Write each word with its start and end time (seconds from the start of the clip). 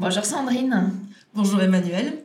Bonjour 0.00 0.24
Sandrine. 0.24 0.92
Bonjour 1.34 1.60
Emmanuel. 1.60 2.22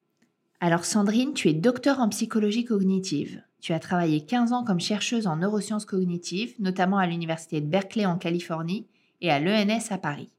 Alors 0.60 0.86
Sandrine, 0.86 1.34
tu 1.34 1.50
es 1.50 1.56
docteur 1.56 2.00
en 2.02 2.10
psychologie 2.10 2.66
cognitive. 2.66 3.42
Tu 3.62 3.74
as 3.74 3.80
travaillé 3.80 4.24
15 4.24 4.54
ans 4.54 4.64
comme 4.64 4.80
chercheuse 4.80 5.26
en 5.26 5.38
neurosciences 5.38 5.86
cognitives, 5.86 6.54
notamment 6.60 7.00
à 7.00 7.08
l'Université 7.08 7.62
de 7.62 7.66
Berkeley 7.66 8.06
en 8.06 8.20
Californie 8.20 8.86
et 9.22 9.32
à 9.32 9.40
l'ENS 9.40 9.88
à 9.90 9.98
Paris. 9.98 10.30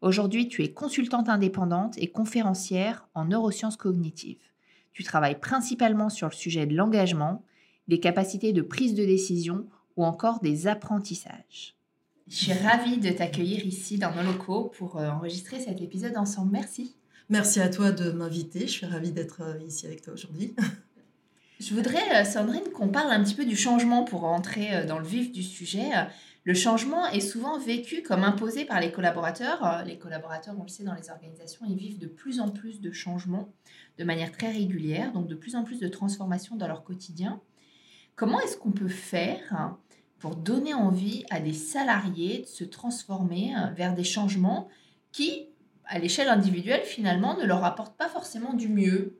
Aujourd'hui, 0.00 0.48
tu 0.48 0.64
es 0.64 0.72
consultante 0.72 1.28
indépendante 1.28 1.96
et 1.98 2.10
conférencière 2.10 3.06
en 3.14 3.26
neurosciences 3.26 3.76
cognitives. 3.76 4.42
Tu 4.92 5.04
travailles 5.04 5.38
principalement 5.38 6.10
sur 6.10 6.26
le 6.26 6.34
sujet 6.34 6.66
de 6.66 6.74
l'engagement, 6.74 7.44
des 7.86 8.00
capacités 8.00 8.52
de 8.52 8.62
prise 8.62 8.96
de 8.96 9.04
décision 9.04 9.68
ou 9.96 10.04
encore 10.04 10.40
des 10.40 10.66
apprentissages. 10.66 11.76
Je 12.28 12.36
suis 12.36 12.52
ravie 12.52 12.98
de 12.98 13.10
t'accueillir 13.10 13.66
ici 13.66 13.98
dans 13.98 14.14
nos 14.14 14.22
locaux 14.22 14.72
pour 14.78 14.96
euh, 14.96 15.08
enregistrer 15.10 15.58
cet 15.60 15.80
épisode 15.80 16.16
ensemble. 16.16 16.52
Merci. 16.52 16.94
Merci 17.28 17.60
à 17.60 17.68
toi 17.68 17.90
de 17.90 18.12
m'inviter. 18.12 18.60
Je 18.60 18.72
suis 18.72 18.86
ravie 18.86 19.10
d'être 19.10 19.42
euh, 19.42 19.58
ici 19.66 19.86
avec 19.86 20.02
toi 20.02 20.14
aujourd'hui. 20.14 20.54
Je 21.60 21.74
voudrais, 21.74 22.20
euh, 22.20 22.24
Sandrine, 22.24 22.70
qu'on 22.74 22.88
parle 22.88 23.10
un 23.10 23.22
petit 23.22 23.34
peu 23.34 23.44
du 23.44 23.56
changement 23.56 24.04
pour 24.04 24.20
rentrer 24.20 24.86
dans 24.86 24.98
le 24.98 25.06
vif 25.06 25.32
du 25.32 25.42
sujet. 25.42 25.90
Le 26.44 26.54
changement 26.54 27.06
est 27.08 27.20
souvent 27.20 27.58
vécu 27.58 28.02
comme 28.02 28.24
imposé 28.24 28.64
par 28.64 28.80
les 28.80 28.90
collaborateurs. 28.90 29.84
Les 29.86 29.98
collaborateurs, 29.98 30.54
on 30.58 30.62
le 30.62 30.68
sait, 30.68 30.82
dans 30.82 30.94
les 30.94 31.10
organisations, 31.10 31.64
ils 31.68 31.76
vivent 31.76 31.98
de 31.98 32.08
plus 32.08 32.40
en 32.40 32.50
plus 32.50 32.80
de 32.80 32.90
changements 32.90 33.52
de 33.98 34.04
manière 34.04 34.32
très 34.32 34.50
régulière, 34.50 35.12
donc 35.12 35.28
de 35.28 35.36
plus 35.36 35.54
en 35.54 35.62
plus 35.62 35.78
de 35.78 35.86
transformations 35.86 36.56
dans 36.56 36.66
leur 36.66 36.82
quotidien. 36.82 37.40
Comment 38.16 38.40
est-ce 38.40 38.56
qu'on 38.56 38.72
peut 38.72 38.88
faire 38.88 39.76
pour 40.22 40.36
donner 40.36 40.72
envie 40.72 41.24
à 41.30 41.40
des 41.40 41.52
salariés 41.52 42.42
de 42.42 42.46
se 42.46 42.62
transformer 42.62 43.54
euh, 43.56 43.74
vers 43.74 43.92
des 43.92 44.04
changements 44.04 44.68
qui, 45.10 45.48
à 45.84 45.98
l'échelle 45.98 46.28
individuelle, 46.28 46.82
finalement, 46.84 47.36
ne 47.36 47.44
leur 47.44 47.64
apportent 47.64 47.96
pas 47.96 48.08
forcément 48.08 48.54
du 48.54 48.68
mieux. 48.68 49.18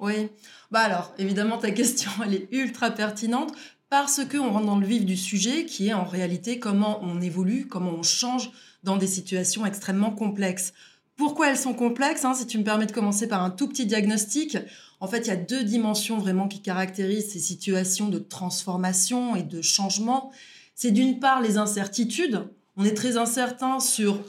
Oui, 0.00 0.30
bah 0.70 0.80
alors, 0.80 1.12
évidemment, 1.18 1.58
ta 1.58 1.70
question, 1.70 2.10
elle 2.24 2.32
est 2.32 2.48
ultra 2.50 2.90
pertinente 2.90 3.52
parce 3.90 4.24
qu'on 4.24 4.50
rentre 4.50 4.64
dans 4.64 4.78
le 4.78 4.86
vif 4.86 5.04
du 5.04 5.18
sujet 5.18 5.66
qui 5.66 5.88
est 5.88 5.94
en 5.94 6.04
réalité 6.04 6.58
comment 6.58 6.98
on 7.02 7.20
évolue, 7.20 7.68
comment 7.68 7.92
on 7.92 8.02
change 8.02 8.50
dans 8.84 8.96
des 8.96 9.06
situations 9.06 9.66
extrêmement 9.66 10.12
complexes. 10.12 10.72
Pourquoi 11.18 11.50
elles 11.50 11.58
sont 11.58 11.74
complexes 11.74 12.24
hein, 12.24 12.32
Si 12.32 12.46
tu 12.46 12.58
me 12.58 12.64
permets 12.64 12.86
de 12.86 12.92
commencer 12.92 13.26
par 13.26 13.42
un 13.42 13.50
tout 13.50 13.66
petit 13.66 13.86
diagnostic, 13.86 14.56
en 15.00 15.08
fait, 15.08 15.18
il 15.22 15.26
y 15.26 15.32
a 15.32 15.36
deux 15.36 15.64
dimensions 15.64 16.16
vraiment 16.16 16.46
qui 16.46 16.62
caractérisent 16.62 17.32
ces 17.32 17.40
situations 17.40 18.08
de 18.08 18.20
transformation 18.20 19.34
et 19.34 19.42
de 19.42 19.60
changement. 19.60 20.30
C'est 20.76 20.92
d'une 20.92 21.18
part 21.18 21.42
les 21.42 21.58
incertitudes. 21.58 22.44
On 22.76 22.84
est 22.84 22.96
très 22.96 23.16
incertain 23.16 23.80
sur 23.80 24.20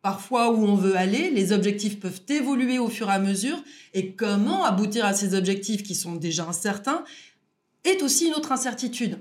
parfois 0.00 0.50
où 0.50 0.64
on 0.64 0.76
veut 0.76 0.96
aller. 0.96 1.30
Les 1.30 1.52
objectifs 1.52 2.00
peuvent 2.00 2.22
évoluer 2.30 2.78
au 2.78 2.88
fur 2.88 3.10
et 3.10 3.14
à 3.14 3.18
mesure. 3.18 3.62
Et 3.92 4.14
comment 4.14 4.64
aboutir 4.64 5.04
à 5.04 5.12
ces 5.12 5.34
objectifs 5.34 5.82
qui 5.82 5.94
sont 5.94 6.14
déjà 6.14 6.46
incertains 6.48 7.04
est 7.84 8.02
aussi 8.02 8.28
une 8.28 8.34
autre 8.34 8.52
incertitude. 8.52 9.18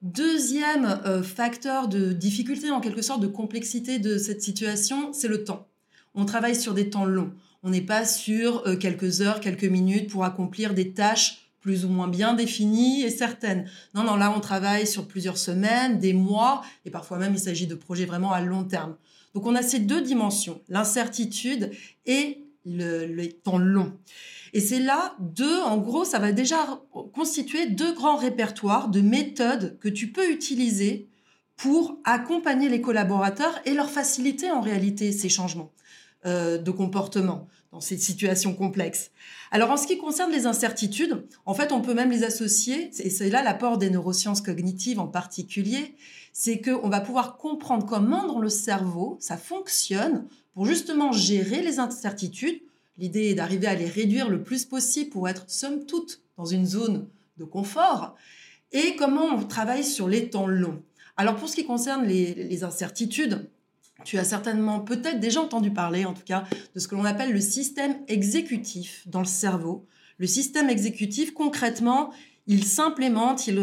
Deuxième 0.00 0.98
euh, 1.04 1.22
facteur 1.22 1.88
de 1.88 2.14
difficulté, 2.14 2.70
en 2.70 2.80
quelque 2.80 3.02
sorte, 3.02 3.20
de 3.20 3.26
complexité 3.26 3.98
de 3.98 4.16
cette 4.16 4.40
situation, 4.40 5.12
c'est 5.12 5.28
le 5.28 5.44
temps. 5.44 5.68
On 6.14 6.24
travaille 6.24 6.56
sur 6.56 6.74
des 6.74 6.90
temps 6.90 7.04
longs. 7.04 7.32
On 7.62 7.70
n'est 7.70 7.80
pas 7.80 8.04
sur 8.04 8.66
euh, 8.66 8.76
quelques 8.76 9.20
heures, 9.20 9.40
quelques 9.40 9.64
minutes 9.64 10.10
pour 10.10 10.24
accomplir 10.24 10.74
des 10.74 10.92
tâches 10.92 11.44
plus 11.60 11.86
ou 11.86 11.88
moins 11.88 12.08
bien 12.08 12.34
définies 12.34 13.02
et 13.02 13.10
certaines. 13.10 13.66
Non, 13.94 14.04
non, 14.04 14.16
là, 14.16 14.30
on 14.36 14.40
travaille 14.40 14.86
sur 14.86 15.08
plusieurs 15.08 15.38
semaines, 15.38 15.98
des 15.98 16.12
mois, 16.12 16.62
et 16.84 16.90
parfois 16.90 17.16
même, 17.16 17.32
il 17.32 17.40
s'agit 17.40 17.66
de 17.66 17.74
projets 17.74 18.04
vraiment 18.04 18.32
à 18.32 18.42
long 18.42 18.64
terme. 18.64 18.96
Donc, 19.34 19.46
on 19.46 19.54
a 19.54 19.62
ces 19.62 19.78
deux 19.78 20.02
dimensions, 20.02 20.60
l'incertitude 20.68 21.70
et 22.04 22.44
le, 22.66 23.26
temps 23.28 23.56
long. 23.56 23.96
Et 24.52 24.60
c'est 24.60 24.78
là 24.78 25.16
deux, 25.18 25.60
en 25.62 25.78
gros, 25.78 26.04
ça 26.04 26.18
va 26.18 26.32
déjà 26.32 26.82
constituer 27.14 27.66
deux 27.66 27.94
grands 27.94 28.16
répertoires 28.16 28.88
de 28.88 29.00
méthodes 29.00 29.78
que 29.80 29.88
tu 29.88 30.12
peux 30.12 30.30
utiliser 30.30 31.08
pour 31.56 31.98
accompagner 32.04 32.68
les 32.68 32.82
collaborateurs 32.82 33.58
et 33.64 33.72
leur 33.72 33.90
faciliter 33.90 34.50
en 34.50 34.60
réalité 34.60 35.12
ces 35.12 35.30
changements. 35.30 35.72
Euh, 36.26 36.56
de 36.56 36.70
comportement 36.70 37.48
dans 37.70 37.82
ces 37.82 37.98
situations 37.98 38.54
complexes. 38.54 39.10
Alors 39.50 39.70
en 39.70 39.76
ce 39.76 39.86
qui 39.86 39.98
concerne 39.98 40.32
les 40.32 40.46
incertitudes, 40.46 41.26
en 41.44 41.52
fait 41.52 41.70
on 41.70 41.82
peut 41.82 41.92
même 41.92 42.10
les 42.10 42.24
associer, 42.24 42.90
et 42.98 43.10
c'est 43.10 43.28
là 43.28 43.42
l'apport 43.42 43.76
des 43.76 43.90
neurosciences 43.90 44.40
cognitives 44.40 44.98
en 44.98 45.06
particulier, 45.06 45.94
c'est 46.32 46.62
qu'on 46.62 46.88
va 46.88 47.02
pouvoir 47.02 47.36
comprendre 47.36 47.84
comment 47.84 48.26
dans 48.26 48.38
le 48.38 48.48
cerveau 48.48 49.18
ça 49.20 49.36
fonctionne 49.36 50.26
pour 50.54 50.64
justement 50.64 51.12
gérer 51.12 51.60
les 51.60 51.78
incertitudes. 51.78 52.62
L'idée 52.96 53.26
est 53.28 53.34
d'arriver 53.34 53.66
à 53.66 53.74
les 53.74 53.90
réduire 53.90 54.30
le 54.30 54.42
plus 54.42 54.64
possible 54.64 55.10
pour 55.10 55.28
être 55.28 55.44
somme 55.50 55.84
toute 55.84 56.22
dans 56.38 56.46
une 56.46 56.64
zone 56.64 57.06
de 57.36 57.44
confort 57.44 58.14
et 58.72 58.96
comment 58.96 59.26
on 59.26 59.44
travaille 59.44 59.84
sur 59.84 60.08
les 60.08 60.30
temps 60.30 60.46
longs. 60.46 60.80
Alors 61.18 61.36
pour 61.36 61.50
ce 61.50 61.56
qui 61.56 61.66
concerne 61.66 62.06
les 62.06 62.64
incertitudes, 62.64 63.50
tu 64.02 64.18
as 64.18 64.24
certainement 64.24 64.80
peut-être 64.80 65.20
déjà 65.20 65.40
entendu 65.40 65.70
parler, 65.70 66.04
en 66.04 66.14
tout 66.14 66.24
cas, 66.24 66.44
de 66.74 66.80
ce 66.80 66.88
que 66.88 66.94
l'on 66.94 67.04
appelle 67.04 67.32
le 67.32 67.40
système 67.40 67.96
exécutif 68.08 69.06
dans 69.06 69.20
le 69.20 69.26
cerveau. 69.26 69.86
Le 70.18 70.26
système 70.26 70.68
exécutif, 70.68 71.32
concrètement, 71.32 72.12
il 72.46 72.64
s'implémente, 72.64 73.46
il, 73.46 73.56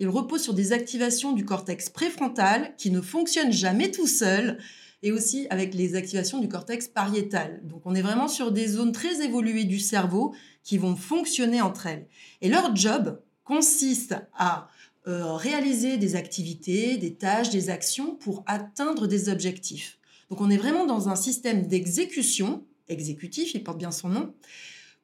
il, 0.00 0.08
repose 0.08 0.42
sur 0.42 0.54
des 0.54 0.72
activations 0.72 1.32
du 1.32 1.44
cortex 1.44 1.88
préfrontal 1.88 2.74
qui 2.76 2.90
ne 2.90 3.00
fonctionnent 3.00 3.52
jamais 3.52 3.90
tout 3.90 4.06
seul 4.06 4.58
et 5.02 5.12
aussi 5.12 5.46
avec 5.50 5.74
les 5.74 5.94
activations 5.94 6.40
du 6.40 6.48
cortex 6.48 6.88
pariétal. 6.88 7.60
Donc 7.64 7.82
on 7.84 7.94
est 7.94 8.02
vraiment 8.02 8.28
sur 8.28 8.52
des 8.52 8.66
zones 8.66 8.92
très 8.92 9.24
évoluées 9.24 9.64
du 9.64 9.78
cerveau 9.78 10.34
qui 10.62 10.78
vont 10.78 10.96
fonctionner 10.96 11.60
entre 11.62 11.86
elles. 11.86 12.06
Et 12.40 12.48
leur 12.48 12.74
job 12.74 13.20
consiste 13.44 14.16
à 14.36 14.58
euh, 14.58 14.75
réaliser 15.06 15.96
des 15.96 16.16
activités, 16.16 16.96
des 16.96 17.14
tâches, 17.14 17.50
des 17.50 17.70
actions 17.70 18.14
pour 18.16 18.42
atteindre 18.46 19.06
des 19.06 19.28
objectifs. 19.28 19.98
Donc 20.30 20.40
on 20.40 20.50
est 20.50 20.56
vraiment 20.56 20.86
dans 20.86 21.08
un 21.08 21.16
système 21.16 21.66
d'exécution, 21.66 22.64
exécutif, 22.88 23.54
il 23.54 23.62
porte 23.62 23.78
bien 23.78 23.92
son 23.92 24.08
nom, 24.08 24.34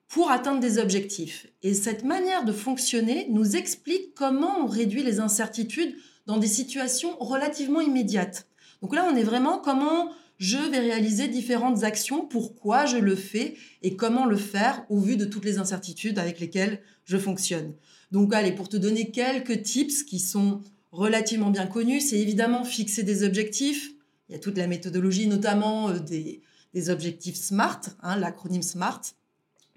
pour 0.09 0.31
atteindre 0.31 0.61
des 0.61 0.79
objectifs. 0.79 1.47
Et 1.63 1.73
cette 1.73 2.05
manière 2.05 2.45
de 2.45 2.53
fonctionner 2.53 3.27
nous 3.31 3.57
explique 3.57 4.15
comment 4.15 4.59
on 4.61 4.67
réduit 4.67 5.03
les 5.03 5.21
incertitudes 5.21 5.97
dans 6.27 6.37
des 6.37 6.49
situations 6.49 7.17
relativement 7.19 7.81
immédiates. 7.81 8.47
Donc 8.83 8.95
là, 8.95 9.09
on 9.11 9.17
est 9.17 9.23
vraiment 9.23 9.59
comment 9.59 10.11
je 10.43 10.59
vais 10.59 10.81
réaliser 10.81 11.29
différentes 11.29 11.85
actions, 11.85 12.27
pourquoi 12.27 12.85
je 12.85 12.97
le 12.97 13.15
fais 13.15 13.55
et 13.83 13.95
comment 13.95 14.27
le 14.27 14.37
faire 14.37 14.85
au 14.89 14.99
vu 14.99 15.17
de 15.17 15.25
toutes 15.25 15.45
les 15.45 15.59
incertitudes 15.59 16.19
avec 16.19 16.41
lesquelles 16.41 16.83
je 17.05 17.17
fonctionne. 17.17 17.75
Donc, 18.11 18.35
allez, 18.35 18.51
pour 18.51 18.69
te 18.69 18.77
donner 18.77 19.13
quelques 19.13 19.63
tips 19.63 20.03
qui 20.03 20.19
sont 20.19 20.61
relativement 20.91 21.53
bien 21.53 21.69
connus, 21.69 22.01
c'est 22.01 22.19
évidemment 22.19 22.65
fixer 22.65 23.05
des 23.05 23.23
objectifs. 23.23 23.93
Il 24.29 24.33
y 24.33 24.35
a 24.35 24.41
toute 24.41 24.59
la 24.59 24.67
méthodologie, 24.67 25.29
notamment 25.29 25.91
euh, 25.91 26.01
des, 26.01 26.43
objectifs 26.91 27.37
SMART, 27.37 27.83
hein, 28.01 28.17
l'acronyme 28.17 28.63
SMART. 28.63 29.03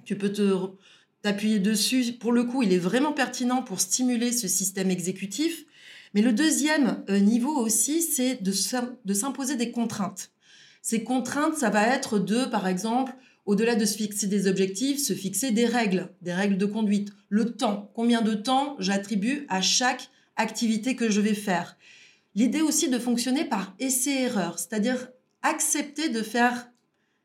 Tu 0.03 0.17
peux 0.17 0.31
te 0.31 0.71
t'appuyer 1.21 1.59
dessus. 1.59 2.13
Pour 2.13 2.31
le 2.31 2.43
coup, 2.43 2.63
il 2.63 2.73
est 2.73 2.79
vraiment 2.79 3.13
pertinent 3.13 3.61
pour 3.61 3.79
stimuler 3.79 4.31
ce 4.31 4.47
système 4.47 4.89
exécutif. 4.89 5.63
Mais 6.15 6.23
le 6.23 6.33
deuxième 6.33 7.03
euh, 7.11 7.19
niveau 7.19 7.55
aussi, 7.55 8.01
c'est 8.01 8.41
de 8.41 9.13
s'imposer 9.13 9.57
des 9.57 9.69
contraintes. 9.69 10.31
Ces 10.85 11.03
contraintes, 11.03 11.57
ça 11.57 11.71
va 11.71 11.87
être 11.87 12.19
de, 12.19 12.45
par 12.45 12.67
exemple, 12.67 13.15
au-delà 13.47 13.73
de 13.73 13.85
se 13.85 13.97
fixer 13.97 14.27
des 14.27 14.45
objectifs, 14.45 15.03
se 15.03 15.13
fixer 15.13 15.49
des 15.49 15.65
règles, 15.65 16.13
des 16.21 16.31
règles 16.31 16.59
de 16.59 16.67
conduite. 16.67 17.11
Le 17.27 17.55
temps, 17.55 17.89
combien 17.95 18.21
de 18.21 18.35
temps 18.35 18.75
j'attribue 18.77 19.47
à 19.49 19.63
chaque 19.63 20.11
activité 20.35 20.95
que 20.95 21.09
je 21.09 21.21
vais 21.21 21.33
faire? 21.33 21.75
L'idée 22.35 22.61
aussi 22.61 22.87
de 22.87 22.99
fonctionner 22.99 23.45
par 23.45 23.73
essai-erreur, 23.79 24.59
c'est-à-dire 24.59 25.09
accepter 25.41 26.09
de 26.09 26.21
faire 26.21 26.69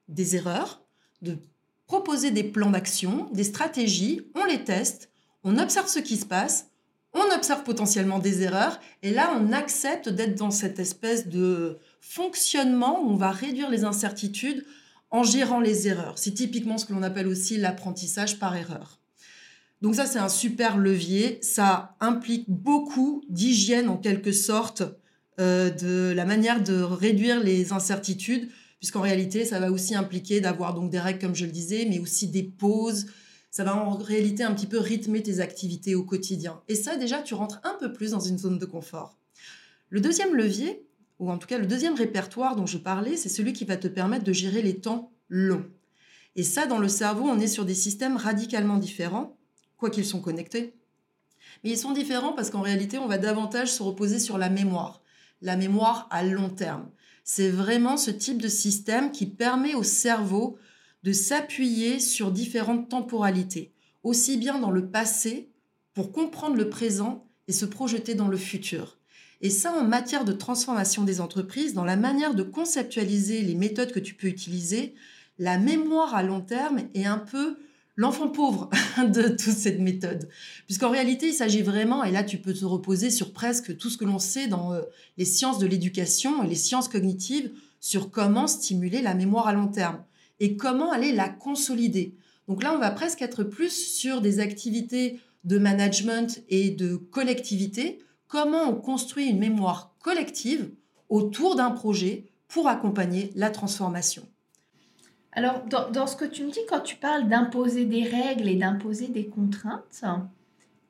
des 0.09 0.37
erreurs, 0.37 0.83
de 1.21 1.37
proposer 1.85 2.31
des 2.31 2.45
plans 2.45 2.71
d'action, 2.71 3.29
des 3.35 3.45
stratégies, 3.45 4.23
on 4.35 4.47
les 4.47 4.65
teste, 4.65 5.11
on 5.45 5.59
observe 5.59 5.89
ce 5.89 5.99
qui 5.99 6.17
se 6.17 6.25
passe, 6.25 6.70
on 7.13 7.35
observe 7.35 7.65
potentiellement 7.65 8.19
des 8.19 8.43
erreurs, 8.43 8.79
et 9.03 9.11
là 9.11 9.33
on 9.37 9.53
accepte 9.53 10.09
d'être 10.09 10.37
dans 10.37 10.51
cette 10.51 10.79
espèce 10.79 11.29
de 11.29 11.79
fonctionnement 12.01 13.03
où 13.03 13.11
on 13.11 13.17
va 13.17 13.31
réduire 13.31 13.71
les 13.71 13.85
incertitudes 13.85 14.65
en 15.11 15.25
gérant 15.25 15.61
les 15.61 15.89
erreurs. 15.89 16.19
C'est 16.19 16.35
typiquement 16.35 16.79
ce 16.79 16.87
que 16.87 16.93
l'on 16.93 17.03
appelle 17.03 17.27
aussi 17.27 17.57
l'apprentissage 17.57 18.39
par 18.39 18.57
erreur. 18.57 19.01
Donc 19.83 19.95
ça, 19.95 20.07
c'est 20.07 20.19
un 20.19 20.29
super 20.29 20.77
levier. 20.77 21.39
Ça 21.43 21.97
implique 22.01 22.45
beaucoup 22.49 23.23
d'hygiène 23.29 23.89
en 23.89 23.97
quelque 23.97 24.33
sorte, 24.33 24.83
euh, 25.41 25.71
de 25.71 26.13
la 26.15 26.25
manière 26.27 26.63
de 26.63 26.83
réduire 26.83 27.43
les 27.43 27.73
incertitudes, 27.73 28.51
puisqu'en 28.79 29.01
réalité, 29.01 29.45
ça 29.45 29.59
va 29.59 29.71
aussi 29.71 29.95
impliquer 29.95 30.41
d'avoir 30.41 30.75
donc 30.75 30.91
des 30.91 31.01
règles, 31.01 31.19
comme 31.19 31.35
je 31.35 31.47
le 31.47 31.53
disais, 31.53 31.87
mais 31.89 31.99
aussi 31.99 32.29
des 32.29 32.43
pauses. 32.43 33.07
Ça 33.51 33.65
va 33.65 33.77
en 33.77 33.97
réalité 33.97 34.43
un 34.45 34.55
petit 34.55 34.67
peu 34.67 34.79
rythmer 34.79 35.23
tes 35.23 35.41
activités 35.41 35.95
au 35.95 36.05
quotidien. 36.05 36.61
Et 36.69 36.75
ça, 36.75 36.97
déjà, 36.97 37.21
tu 37.23 37.35
rentres 37.35 37.61
un 37.65 37.77
peu 37.81 37.93
plus 37.93 38.13
dans 38.13 38.21
une 38.21 38.39
zone 38.39 38.59
de 38.59 38.67
confort. 38.67 39.19
Le 39.89 40.01
deuxième 40.01 40.35
levier, 40.35 40.87
ou 41.19 41.31
en 41.31 41.39
tout 41.39 41.49
cas 41.49 41.59
le 41.59 41.67
deuxième 41.67 41.95
répertoire 41.95 42.55
dont 42.55 42.67
je 42.67 42.79
parlais, 42.79 43.17
c'est 43.17 43.29
celui 43.29 43.53
qui 43.53 43.65
va 43.65 43.77
te 43.77 43.89
permettre 43.89 44.25
de 44.25 44.33
gérer 44.33 44.63
les 44.63 44.79
temps 44.79 45.13
longs. 45.29 45.67
Et 46.37 46.45
ça, 46.45 46.67
dans 46.67 46.79
le 46.79 46.89
cerveau, 46.89 47.25
on 47.25 47.41
est 47.41 47.49
sur 47.49 47.65
des 47.65 47.75
systèmes 47.75 48.17
radicalement 48.17 48.79
différents 48.79 49.37
quoi 49.81 49.91
qu'ils 49.91 50.05
sont 50.05 50.21
connectés. 50.21 50.77
Mais 51.65 51.71
ils 51.71 51.79
sont 51.79 51.93
différents 51.93 52.35
parce 52.35 52.51
qu'en 52.51 52.61
réalité, 52.61 52.99
on 52.99 53.09
va 53.09 53.19
davantage 53.19 53.73
se 53.73 53.83
reposer 53.83 54.21
sur 54.21 54.39
la 54.39 54.51
mémoire, 54.51 55.03
la 55.43 55.57
mémoire 55.57 56.07
à 56.11 56.23
long 56.23 56.51
terme. 56.51 56.89
C'est 57.25 57.51
vraiment 57.51 57.97
ce 57.97 58.11
type 58.11 58.41
de 58.41 58.49
système 58.49 59.11
qui 59.11 59.27
permet 59.27 59.75
au 59.75 59.83
cerveau 59.83 60.59
de 61.03 61.13
s'appuyer 61.13 61.99
sur 61.99 62.31
différentes 62.31 62.89
temporalités, 62.89 63.73
aussi 64.03 64.37
bien 64.37 64.59
dans 64.59 64.71
le 64.71 64.89
passé 64.89 65.51
pour 65.95 66.13
comprendre 66.13 66.57
le 66.57 66.69
présent 66.69 67.27
et 67.49 67.53
se 67.53 67.65
projeter 67.65 68.15
dans 68.15 68.29
le 68.29 68.37
futur. 68.37 68.99
Et 69.41 69.51
ça, 69.51 69.73
en 69.73 69.85
matière 69.85 70.25
de 70.25 70.33
transformation 70.33 71.05
des 71.05 71.21
entreprises, 71.21 71.73
dans 71.73 71.85
la 71.85 71.97
manière 71.97 72.35
de 72.35 72.43
conceptualiser 72.43 73.41
les 73.41 73.55
méthodes 73.55 73.93
que 73.93 74.01
tu 74.01 74.15
peux 74.15 74.27
utiliser, 74.27 74.95
la 75.39 75.59
mémoire 75.59 76.15
à 76.15 76.23
long 76.23 76.43
terme 76.43 76.83
est 76.95 77.07
un 77.07 77.19
peu 77.19 77.57
l'enfant 77.97 78.29
pauvre 78.29 78.69
de 78.99 79.29
toute 79.29 79.41
cette 79.55 79.81
méthode. 79.81 80.29
Puisqu'en 80.67 80.91
réalité, 80.91 81.29
il 81.29 81.35
s'agit 81.35 81.63
vraiment, 81.63 82.05
et 82.05 82.11
là 82.11 82.23
tu 82.23 82.37
peux 82.37 82.53
te 82.53 82.65
reposer 82.65 83.11
sur 83.11 83.33
presque 83.33 83.77
tout 83.79 83.89
ce 83.89 83.97
que 83.97 84.05
l'on 84.05 84.19
sait 84.19 84.47
dans 84.47 84.75
euh, 84.75 84.83
les 85.17 85.25
sciences 85.25 85.59
de 85.59 85.67
l'éducation 85.67 86.45
et 86.45 86.47
les 86.47 86.55
sciences 86.55 86.89
cognitives 86.89 87.51
sur 87.81 88.11
comment 88.11 88.47
stimuler 88.47 89.01
la 89.01 89.15
mémoire 89.15 89.49
à 89.49 89.55
long 89.55 89.69
terme 89.69 90.03
et 90.41 90.57
comment 90.57 90.91
aller 90.91 91.13
la 91.13 91.29
consolider. 91.29 92.17
Donc 92.49 92.63
là, 92.63 92.75
on 92.75 92.79
va 92.79 92.91
presque 92.91 93.23
être 93.23 93.45
plus 93.45 93.71
sur 93.71 94.21
des 94.21 94.41
activités 94.41 95.21
de 95.45 95.59
management 95.59 96.43
et 96.49 96.71
de 96.71 96.97
collectivité, 96.97 98.01
comment 98.27 98.65
on 98.65 98.75
construit 98.75 99.27
une 99.27 99.39
mémoire 99.39 99.95
collective 100.01 100.71
autour 101.09 101.57
d'un 101.57 101.71
projet 101.71 102.27
pour 102.49 102.69
accompagner 102.69 103.31
la 103.37 103.51
transformation. 103.51 104.27
Alors, 105.33 105.63
dans, 105.65 106.07
ce 106.07 106.17
que 106.17 106.25
tu 106.25 106.45
me 106.45 106.51
dis, 106.51 106.61
quand 106.69 106.81
tu 106.81 106.97
parles 106.97 107.29
d'imposer 107.29 107.85
des 107.85 108.03
règles 108.03 108.49
et 108.49 108.57
d'imposer 108.57 109.09
des 109.09 109.27
contraintes, 109.27 110.05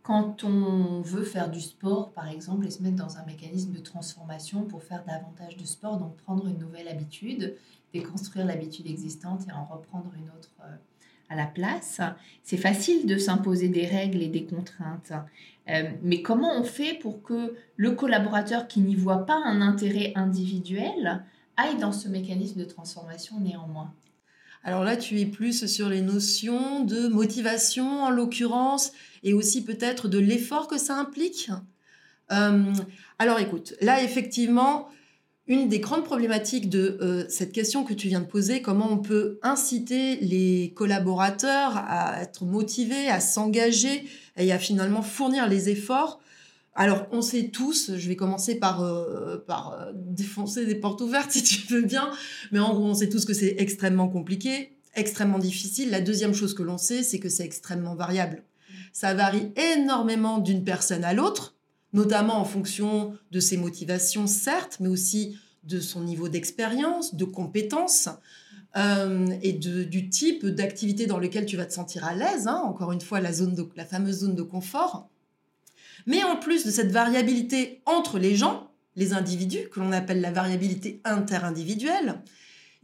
quand 0.03 0.45
on 0.45 1.03
veut 1.03 1.25
faire 1.25 1.51
du 1.51 1.61
sport, 1.61 2.13
par 2.13 2.27
exemple, 2.29 2.67
et 2.67 2.71
se 2.71 2.83
mettre 2.83 2.97
dans 2.97 3.19
un 3.19 3.25
mécanisme 3.27 3.73
de 3.73 3.81
transformation 3.81 4.63
pour 4.65 4.83
faire 4.83 5.05
davantage 5.05 5.59
de 5.59 5.65
sport, 5.67 5.99
donc 5.99 6.17
prendre 6.17 6.47
une 6.47 6.59
nouvelle 6.59 6.89
habitude, 6.89 7.55
déconstruire 7.93 8.47
l'habitude 8.47 8.87
existante 8.87 9.43
et 9.49 9.53
en 9.53 9.65
reprendre 9.65 10.13
une 10.17 10.29
autre 10.31 10.51
euh, 10.63 10.75
à 11.29 11.37
la 11.37 11.47
place, 11.47 12.01
c'est 12.43 12.57
facile 12.57 13.07
de 13.07 13.17
s'imposer 13.17 13.69
des 13.69 13.87
règles 13.87 14.21
et 14.21 14.27
des 14.27 14.45
contraintes. 14.45 15.13
Euh, 15.69 15.85
mais 16.03 16.23
comment 16.23 16.59
on 16.59 16.65
fait 16.65 16.95
pour 16.95 17.23
que 17.23 17.55
le 17.77 17.93
collaborateur 17.93 18.67
qui 18.67 18.81
n'y 18.81 18.97
voit 18.97 19.25
pas 19.27 19.41
un 19.45 19.61
intérêt 19.61 20.13
individuel 20.17 21.25
aille 21.57 21.79
dans 21.79 21.93
ce 21.93 22.09
mécanisme 22.09 22.59
de 22.59 22.65
transformation 22.65 23.39
néanmoins? 23.39 23.95
Alors 24.65 24.83
là, 24.85 24.97
tu 24.97 25.21
es 25.21 25.27
plus 25.27 25.67
sur 25.67 25.89
les 25.89 26.03
notions 26.03 26.85
de 26.85 27.07
motivation, 27.09 28.03
en 28.03 28.11
l'occurrence, 28.11 28.93
et 29.23 29.33
aussi 29.33 29.65
peut-être 29.65 30.09
de 30.09 30.19
l'effort 30.19 30.67
que 30.67 30.79
ça 30.79 30.97
implique. 30.97 31.51
Euh, 32.33 32.73
alors 33.19 33.39
écoute, 33.39 33.75
là, 33.81 34.03
effectivement, 34.03 34.89
une 35.51 35.69
des 35.69 35.81
grandes 35.81 36.05
problématiques 36.05 36.71
de 36.71 36.97
euh, 37.03 37.25
cette 37.29 37.51
question 37.51 37.83
que 37.83 37.93
tu 37.93 38.07
viens 38.07 38.21
de 38.21 38.27
poser, 38.27 38.63
comment 38.63 38.89
on 38.89 38.99
peut 38.99 39.41
inciter 39.43 40.17
les 40.21 40.73
collaborateurs 40.77 41.73
à 41.77 42.23
être 42.23 42.45
motivés, 42.45 43.09
à 43.09 43.19
s'engager 43.19 44.05
et 44.37 44.53
à 44.53 44.59
finalement 44.59 45.03
fournir 45.03 45.49
les 45.49 45.69
efforts, 45.69 46.21
alors, 46.77 47.09
on 47.11 47.21
sait 47.21 47.49
tous, 47.49 47.97
je 47.97 48.09
vais 48.09 48.15
commencer 48.15 48.55
par, 48.55 48.83
euh, 48.83 49.45
euh, 49.51 49.93
défoncer 49.93 50.67
des 50.67 50.77
portes 50.77 51.01
ouvertes 51.01 51.31
si 51.33 51.43
tu 51.43 51.67
veux 51.67 51.83
bien, 51.83 52.11
mais 52.53 52.61
en 52.61 52.73
gros, 52.73 52.87
on 52.87 52.95
sait 52.95 53.09
tous 53.09 53.25
que 53.25 53.35
c'est 53.35 53.57
extrêmement 53.59 54.09
compliqué, 54.09 54.77
extrêmement 54.95 55.41
difficile. 55.41 55.91
La 55.91 56.01
deuxième 56.01 56.33
chose 56.33 56.55
que 56.55 56.63
l'on 56.63 56.79
sait, 56.79 57.03
c'est 57.03 57.19
que 57.19 57.29
c'est 57.29 57.45
extrêmement 57.45 57.97
variable. 57.97 58.45
Ça 58.93 59.15
varie 59.15 59.53
énormément 59.77 60.39
d'une 60.39 60.65
personne 60.65 61.05
à 61.05 61.13
l'autre, 61.13 61.57
notamment 61.93 62.39
en 62.39 62.45
fonction 62.45 63.15
de 63.31 63.41
ses 63.41 63.57
motivations, 63.57 64.27
certes, 64.27 64.79
mais 64.81 64.89
aussi 64.89 65.37
de 65.65 65.81
son 65.81 66.03
niveau 66.03 66.29
d'expérience, 66.29 67.15
de 67.15 67.25
compétences. 67.25 68.09
Euh, 68.77 69.27
et 69.43 69.53
du 69.53 70.11
type 70.11 70.47
d'activité 70.47 71.07
dans 71.07 71.19
lequel 71.19 71.45
tu 71.45 71.57
vas 71.57 71.67
te 71.67 71.73
sentir 71.73 72.05
à 72.05 72.15
l'aise, 72.15 72.47
hein. 72.47 72.63
encore 72.65 72.93
une 72.93 73.01
fois 73.01 73.21
la, 73.21 73.33
zone 73.33 73.57
la 73.75 73.85
fameuse 73.85 74.21
zone 74.21 74.37
de 74.37 74.43
confort. 74.43 75.09
Mais 76.07 76.23
en 76.23 76.37
plus 76.37 76.65
de 76.65 76.71
cette 76.71 76.93
variabilité 76.93 77.83
entre 77.85 78.21
les 78.21 78.37
gens, 78.37 78.71
les 78.95 79.13
individus, 79.13 79.69
que 79.73 79.81
l'on 79.81 79.91
appelle 79.91 80.21
la 80.21 80.31
variabilité 80.31 81.01
interindividuelle, 81.05 82.21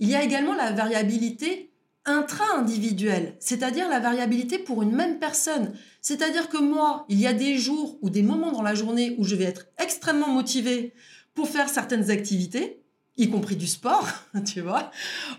il 0.00 0.08
y 0.08 0.17
a 0.17 0.25
également 0.25 0.55
la 0.55 0.73
variabilité 0.73 1.70
intra-individuelle, 2.06 3.37
c'est-à-dire 3.41 3.88
la 3.88 4.00
variabilité 4.00 4.58
pour 4.58 4.82
une 4.82 4.93
même 4.93 5.19
personne. 5.19 5.73
C'est-à-dire 6.00 6.49
que 6.49 6.58
moi, 6.58 7.05
il 7.08 7.20
y 7.20 7.26
a 7.26 7.32
des 7.32 7.58
jours 7.58 7.99
ou 8.00 8.11
des 8.11 8.23
moments 8.23 8.53
dans 8.53 8.62
la 8.62 8.75
journée 8.75 9.14
où 9.19 9.25
je 9.25 9.35
vais 9.35 9.44
être 9.44 9.67
extrêmement 9.79 10.29
motivée 10.29 10.94
pour 11.35 11.49
faire 11.49 11.69
certaines 11.69 12.11
activités, 12.11 12.81
y 13.17 13.29
compris 13.29 13.56
du 13.56 13.67
sport, 13.67 14.08
tu 14.44 14.61
vois, 14.61 14.91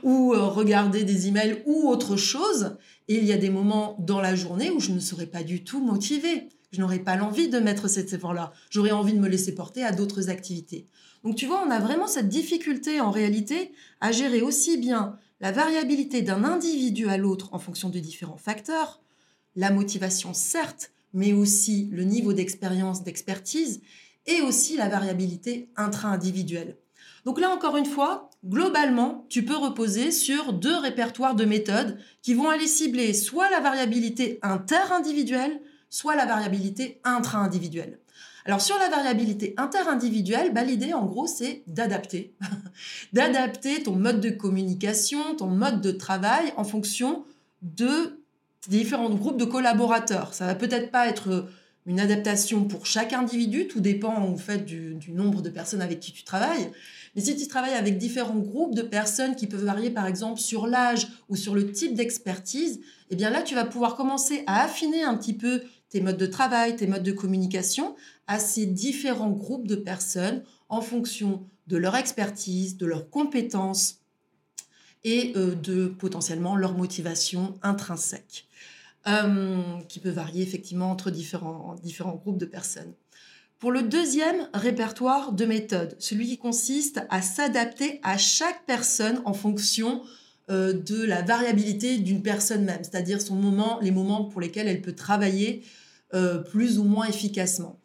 ou 0.04 0.34
euh, 0.34 0.44
regarder 0.44 1.04
des 1.04 1.28
emails 1.28 1.64
ou 1.66 1.88
autre 1.88 2.18
chose. 2.18 2.78
Et 3.08 3.18
il 3.18 3.26
y 3.26 3.34
a 3.34 3.38
des 3.38 3.50
moments 3.50 3.96
dans 4.00 4.20
la 4.20 4.36
journée 4.36 4.70
où 4.70 4.80
je 4.80 4.92
ne 4.92 5.00
serai 5.00 5.26
pas 5.26 5.44
du 5.44 5.64
tout 5.64 5.84
motivée. 5.84 6.50
Je 6.72 6.82
n'aurais 6.82 7.00
pas 7.00 7.16
l'envie 7.16 7.48
de 7.48 7.60
mettre 7.60 7.88
cet 7.88 8.12
effort-là. 8.12 8.52
J'aurais 8.70 8.92
envie 8.92 9.14
de 9.14 9.20
me 9.20 9.30
laisser 9.30 9.56
porter 9.56 9.84
à 9.84 9.94
d'autres 9.94 10.30
activités. 10.30 10.86
Donc 11.24 11.36
tu 11.36 11.46
vois, 11.46 11.64
on 11.66 11.72
a 11.72 11.80
vraiment 11.80 12.08
cette 12.08 12.30
difficulté 12.30 13.00
en 13.00 13.12
réalité 13.12 13.72
à 14.02 14.12
gérer 14.12 14.42
aussi 14.42 14.78
bien 14.78 15.18
la 15.40 15.52
variabilité 15.52 16.22
d'un 16.22 16.44
individu 16.44 17.10
à 17.10 17.18
l'autre 17.18 17.50
en 17.54 17.60
fonction 17.60 17.90
de 17.90 18.00
différents 18.00 18.38
facteurs, 18.38 19.02
la 19.56 19.72
motivation 19.72 20.34
certes, 20.34 20.92
mais 21.14 21.34
aussi 21.34 21.90
le 21.92 22.04
niveau 22.04 22.34
d'expérience, 22.34 23.04
d'expertise, 23.04 23.82
et 24.26 24.42
aussi 24.42 24.76
la 24.76 24.90
variabilité 24.90 25.70
intra-individuelle. 25.78 26.78
Donc 27.26 27.40
là, 27.40 27.50
encore 27.50 27.78
une 27.78 27.86
fois, 27.86 28.30
globalement, 28.46 29.26
tu 29.30 29.44
peux 29.44 29.56
reposer 29.56 30.12
sur 30.12 30.54
deux 30.54 30.78
répertoires 30.78 31.36
de 31.36 31.46
méthodes 31.46 31.98
qui 32.22 32.34
vont 32.34 32.50
aller 32.50 32.68
cibler 32.68 33.14
soit 33.14 33.50
la 33.50 33.60
variabilité 33.60 34.40
inter-individuelle, 34.42 35.62
soit 35.90 36.16
la 36.16 36.26
variabilité 36.26 37.00
intra-individuelle. 37.04 38.00
Alors 38.48 38.62
sur 38.62 38.78
la 38.80 38.88
variabilité 38.88 39.54
inter-individuelle, 39.58 40.54
bah, 40.54 40.64
l'idée 40.64 40.94
en 40.94 41.06
gros 41.06 41.28
c'est 41.28 41.64
d'adapter. 41.68 42.34
d'adapter 43.14 43.84
ton 43.84 43.96
mode 43.98 44.22
de 44.22 44.30
communication, 44.30 45.36
ton 45.36 45.48
mode 45.48 45.82
de 45.82 45.92
travail 45.92 46.54
en 46.56 46.64
fonction 46.64 47.26
de 47.62 48.22
différents 48.70 49.10
groupes 49.10 49.38
de 49.38 49.44
collaborateurs. 49.44 50.34
Ça 50.34 50.46
va 50.46 50.56
peut-être 50.56 50.92
pas 50.92 51.08
être 51.08 51.48
une 51.88 52.02
adaptation 52.02 52.66
pour 52.66 52.86
chaque 52.86 53.14
individu, 53.14 53.68
tout 53.68 53.80
dépend 53.80 54.16
en 54.16 54.36
fait 54.36 54.66
du, 54.66 54.98
nombre 55.08 55.42
de 55.42 55.50
personnes 55.50 55.82
avec 55.82 56.02
qui 56.02 56.12
tu 56.12 56.24
travailles. 56.24 56.70
Mais 57.16 57.22
si 57.22 57.36
tu 57.36 57.48
travailles 57.48 57.74
avec 57.74 57.98
différents 57.98 58.38
groupes 58.38 58.76
de 58.76 58.82
personnes 58.82 59.36
qui 59.36 59.48
peuvent 59.48 59.64
varier 59.64 59.90
par 59.90 60.06
exemple 60.06 60.40
sur 60.40 60.68
l'âge 60.68 61.08
ou 61.30 61.38
sur 61.38 61.56
le 61.56 61.72
type 61.72 61.96
d'expertise, 61.96 62.82
eh 63.10 63.16
bien 63.16 63.30
là 63.30 63.42
tu 63.42 63.56
vas 63.56 63.64
pouvoir 63.64 63.96
commencer 63.96 64.44
à 64.48 64.66
affiner 64.66 65.04
un 65.04 65.16
petit 65.16 65.34
peu 65.34 65.62
tes 65.90 66.02
modes 66.02 66.18
de 66.18 66.26
travail, 66.26 66.76
tes 66.76 66.88
modes 66.88 67.04
de 67.04 67.14
communication 67.14 67.96
à 68.28 68.38
ces 68.38 68.66
différents 68.66 69.32
groupes 69.32 69.66
de 69.66 69.78
personnes 69.78 70.44
en 70.68 70.82
fonction 70.82 71.46
de 71.68 71.78
leur 71.78 71.96
expertise, 71.96 72.78
de 72.78 72.86
leurs 72.86 73.10
compétences 73.10 74.02
et 75.06 75.32
euh, 75.38 75.56
de 75.56 75.88
potentiellement 75.88 76.58
leur 76.58 76.74
motivation 76.74 77.58
intrinsèque, 77.62 78.46
euh, 79.08 79.80
qui 79.88 80.00
peut 80.00 80.10
varier 80.10 80.44
effectivement 80.44 80.92
entre 80.92 81.12
différents, 81.12 81.76
groupes 82.16 82.38
de 82.38 82.46
personnes. 82.46 82.94
Pour 83.60 83.72
le 83.72 83.84
deuxième 83.84 84.50
répertoire 84.54 85.32
de 85.32 85.46
méthodes, 85.46 85.96
celui 85.98 86.28
qui 86.28 86.38
consiste 86.38 87.02
à 87.10 87.22
s'adapter 87.22 88.00
à 88.04 88.18
chaque 88.18 88.66
personne 88.66 89.22
en 89.26 89.34
fonction 89.34 90.04
euh, 90.50 90.74
de 90.74 91.04
la 91.04 91.22
variabilité 91.24 91.98
d'une 91.98 92.22
personne 92.22 92.64
même, 92.66 92.84
c'est-à-dire 92.84 93.22
son 93.22 93.36
moment, 93.36 93.80
les 93.82 93.92
moments 93.92 94.26
pour 94.26 94.42
lesquels 94.42 94.68
elle 94.68 94.82
peut 94.82 94.96
travailler 94.96 95.64
euh, 96.14 96.38
plus 96.38 96.78
ou 96.78 96.84
moins 96.84 97.06
efficacement. 97.06 97.80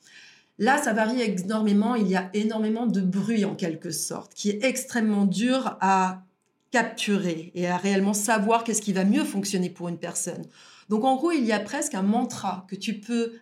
Là, 0.58 0.80
ça 0.82 0.92
varie 0.92 1.22
énormément. 1.22 1.94
Il 1.94 2.08
y 2.08 2.16
a 2.16 2.30
énormément 2.34 2.86
de 2.86 3.00
bruit 3.00 3.44
en 3.44 3.54
quelque 3.54 3.90
sorte, 3.90 4.34
qui 4.34 4.50
est 4.50 4.64
extrêmement 4.64 5.24
dur 5.24 5.76
à 5.80 6.22
capturer 6.70 7.50
et 7.54 7.66
à 7.66 7.76
réellement 7.76 8.14
savoir 8.14 8.64
qu'est-ce 8.64 8.82
qui 8.82 8.92
va 8.92 9.04
mieux 9.04 9.24
fonctionner 9.24 9.70
pour 9.70 9.88
une 9.88 9.98
personne. 9.98 10.44
Donc 10.92 11.04
en 11.04 11.16
gros, 11.16 11.32
il 11.32 11.46
y 11.46 11.52
a 11.52 11.58
presque 11.58 11.94
un 11.94 12.02
mantra 12.02 12.66
que 12.68 12.76
tu 12.76 13.00
peux 13.00 13.40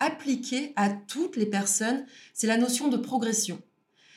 appliquer 0.00 0.72
à 0.74 0.90
toutes 0.90 1.36
les 1.36 1.46
personnes, 1.46 2.04
c'est 2.34 2.48
la 2.48 2.56
notion 2.56 2.88
de 2.88 2.96
progression. 2.96 3.62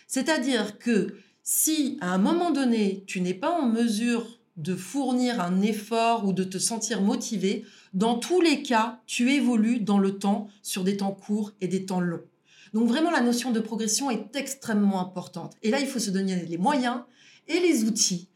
C'est-à-dire 0.08 0.80
que 0.80 1.14
si 1.44 2.00
à 2.02 2.12
un 2.12 2.18
moment 2.18 2.50
donné, 2.50 3.04
tu 3.06 3.22
n'es 3.22 3.36
pas 3.36 3.52
en 3.52 3.68
mesure 3.68 4.40
de 4.58 4.76
fournir 4.76 5.40
un 5.40 5.62
effort 5.62 6.26
ou 6.26 6.34
de 6.34 6.44
te 6.44 6.58
sentir 6.58 7.04
motivé, 7.04 7.66
dans 7.94 8.18
tous 8.18 8.42
les 8.42 8.64
cas, 8.64 9.00
tu 9.06 9.32
évolues 9.32 9.80
dans 9.80 10.00
le 10.00 10.18
temps 10.18 10.48
sur 10.64 10.84
des 10.84 10.98
temps 10.98 11.12
courts 11.12 11.52
et 11.62 11.68
des 11.68 11.86
temps 11.86 12.02
longs. 12.02 12.26
Donc 12.74 12.88
vraiment, 12.88 13.12
la 13.12 13.22
notion 13.22 13.52
de 13.52 13.60
progression 13.60 14.10
est 14.10 14.36
extrêmement 14.36 15.02
importante. 15.02 15.54
Et 15.62 15.70
là, 15.70 15.80
il 15.80 15.86
faut 15.86 16.00
se 16.00 16.10
donner 16.10 16.48
les 16.48 16.58
moyens 16.58 17.02
et 17.48 17.60
les 17.60 17.84
outils 17.84 18.31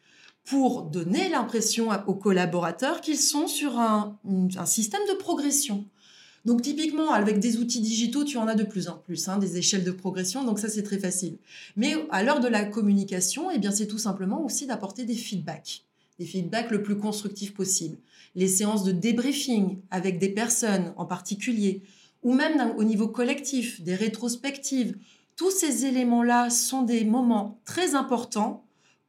pour 0.46 0.84
donner 0.84 1.28
l'impression 1.30 1.90
aux 2.08 2.14
collaborateurs 2.14 3.02
qu'ils 3.02 3.20
sont 3.20 3.48
sur 3.48 3.80
un, 3.80 4.18
système 4.66 5.02
de 5.10 5.16
progression. 5.16 5.86
Donc 6.46 6.62
typiquement, 6.62 7.12
avec 7.12 7.40
des 7.40 7.58
outils 7.58 7.82
digitaux, 7.82 8.24
tu 8.24 8.38
en 8.38 8.48
as 8.48 8.54
de 8.54 8.64
plus 8.64 8.88
en 8.88 8.98
plus, 8.98 9.28
hein, 9.28 9.40
des 9.40 9.58
échelles 9.58 9.84
de 9.84 9.92
progression, 9.92 10.44
donc 10.44 10.60
ça 10.60 10.70
c'est 10.70 10.84
très 10.84 11.00
facile. 11.00 11.38
Mais 11.75 11.96
à 12.12 12.22
l'heure 12.22 12.40
de 12.40 12.48
la 12.48 12.64
communication, 12.66 13.50
eh 13.50 13.58
bien 13.58 13.72
c'est 13.72 13.88
tout 13.88 13.98
simplement 13.98 14.46
aussi 14.46 14.68
d'apporter 14.68 15.06
des 15.06 15.16
feedbacks, 15.16 15.84
des 16.20 16.25
feedbacks 16.25 16.70
le 16.70 16.84
plus 16.84 16.98
constructifs 16.98 17.56
possible. 17.56 17.98
Les 18.36 18.48
séances 18.48 18.84
de 18.84 18.92
débriefing 18.92 19.80
avec 19.90 20.20
des 20.20 20.30
personnes 20.30 20.94
en 20.98 21.06
particulier, 21.06 21.82
ou 22.22 22.34
même 22.34 22.75
au 22.78 22.84
niveau 22.84 23.08
collectif, 23.08 23.82
des 23.82 23.96
rétrospectives, 23.96 24.96
tous 25.36 25.52
ces 25.52 25.86
éléments-là 25.86 26.52
sont 26.52 26.84
des 26.84 27.04
moments 27.04 27.60
très 27.66 27.96
importants 27.96 28.64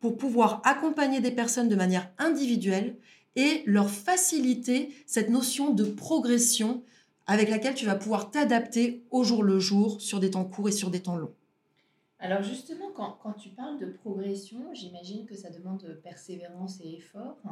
pour 0.07 0.17
pouvoir 0.17 0.61
accompagner 0.65 1.21
des 1.21 1.33
personnes 1.33 1.69
de 1.69 1.75
manière 1.75 2.13
individuelle 2.17 2.97
et 3.35 3.65
leur 3.67 3.91
faciliter 3.91 4.95
cette 5.05 5.31
notion 5.31 5.75
de 5.75 5.83
progression 5.83 6.85
avec 7.27 7.51
laquelle 7.51 7.75
tu 7.75 7.87
vas 7.87 7.97
pouvoir 7.97 8.31
t'adapter 8.31 9.03
au 9.11 9.25
jour 9.25 9.43
le 9.43 9.59
jour 9.59 10.01
sur 10.01 10.21
des 10.21 10.31
temps 10.31 10.45
courts 10.45 10.69
et 10.69 10.73
sur 10.73 10.91
des 10.91 11.03
temps 11.03 11.17
longs. 11.17 11.35
Alors 12.21 12.45
justement, 12.45 12.93
quand, 12.95 13.19
quand 13.21 13.33
tu 13.33 13.49
parles 13.49 13.81
de 13.81 13.87
progression, 13.87 14.73
j'imagine 14.75 15.27
que 15.27 15.35
ça 15.35 15.51
demande 15.51 16.01
persévérance 16.05 16.81
et 16.85 16.99
effort. 16.99 17.43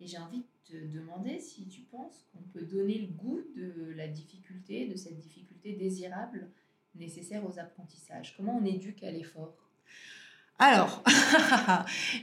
Et 0.00 0.06
j'ai 0.08 0.18
envie 0.18 0.40
de 0.40 0.72
te 0.72 0.92
demander 0.92 1.38
si 1.38 1.68
tu 1.68 1.82
penses 1.82 2.26
qu'on 2.32 2.42
peut 2.52 2.66
donner 2.66 2.98
le 2.98 3.06
goût 3.06 3.42
de 3.54 3.92
la 3.94 4.08
difficulté, 4.08 4.88
de 4.88 4.96
cette 4.96 5.20
difficulté 5.20 5.74
désirable 5.74 6.50
nécessaire 6.96 7.46
aux 7.46 7.60
apprentissages. 7.60 8.34
Comment 8.36 8.58
on 8.60 8.64
éduque 8.64 9.04
à 9.04 9.12
l'effort? 9.12 9.54
Alors, 10.62 11.02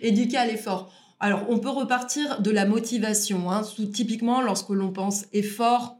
éduquer 0.02 0.38
à 0.38 0.46
l'effort. 0.46 0.92
Alors, 1.20 1.46
on 1.50 1.60
peut 1.60 1.70
repartir 1.70 2.42
de 2.42 2.52
la 2.52 2.66
motivation. 2.66 3.52
Hein. 3.52 3.64
Typiquement, 3.94 4.42
lorsque 4.42 4.70
l'on 4.70 4.92
pense 4.92 5.26
effort, 5.34 5.98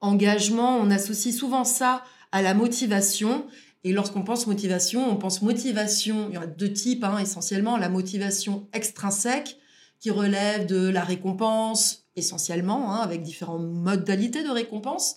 engagement, 0.00 0.76
on 0.76 0.90
associe 0.90 1.34
souvent 1.34 1.64
ça 1.64 2.04
à 2.30 2.40
la 2.42 2.54
motivation. 2.54 3.46
Et 3.82 3.92
lorsqu'on 3.92 4.22
pense 4.22 4.46
motivation, 4.46 5.10
on 5.10 5.16
pense 5.16 5.42
motivation, 5.42 6.28
il 6.28 6.36
y 6.36 6.38
en 6.38 6.42
a 6.42 6.46
deux 6.46 6.72
types 6.72 7.02
hein, 7.02 7.18
essentiellement, 7.18 7.76
la 7.76 7.88
motivation 7.88 8.68
extrinsèque 8.72 9.56
qui 9.98 10.10
relève 10.10 10.66
de 10.66 10.88
la 10.88 11.02
récompense 11.02 12.04
essentiellement, 12.14 12.94
hein, 12.94 13.00
avec 13.00 13.22
différentes 13.22 13.66
modalités 13.66 14.44
de 14.44 14.50
récompense, 14.50 15.16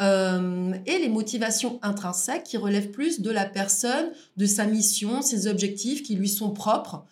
euh, 0.00 0.72
et 0.86 0.98
les 0.98 1.08
motivations 1.08 1.78
intrinsèques 1.82 2.44
qui 2.44 2.56
relèvent 2.56 2.90
plus 2.90 3.20
de 3.20 3.30
la 3.30 3.44
personne, 3.44 4.10
de 4.36 4.46
sa 4.46 4.64
mission, 4.64 5.20
ses 5.20 5.46
objectifs 5.46 6.02
qui 6.02 6.14
lui 6.14 6.28
sont 6.28 6.50
propres 6.50 7.04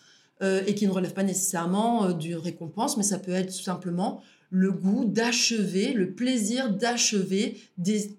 euh, 0.43 0.63
et 0.67 0.75
qui 0.75 0.87
ne 0.87 0.93
relèvent 0.93 1.13
pas 1.13 1.23
nécessairement 1.23 2.07
euh, 2.07 2.13
du 2.13 2.35
récompense, 2.35 2.97
mais 2.97 3.03
ça 3.03 3.19
peut 3.19 3.33
être 3.33 3.55
tout 3.55 3.63
simplement 3.63 4.23
le 4.51 4.73
goût 4.73 5.05
d'achever, 5.05 5.93
le 5.93 6.13
plaisir 6.13 6.71
d'achever 6.71 7.61
des, 7.77 8.17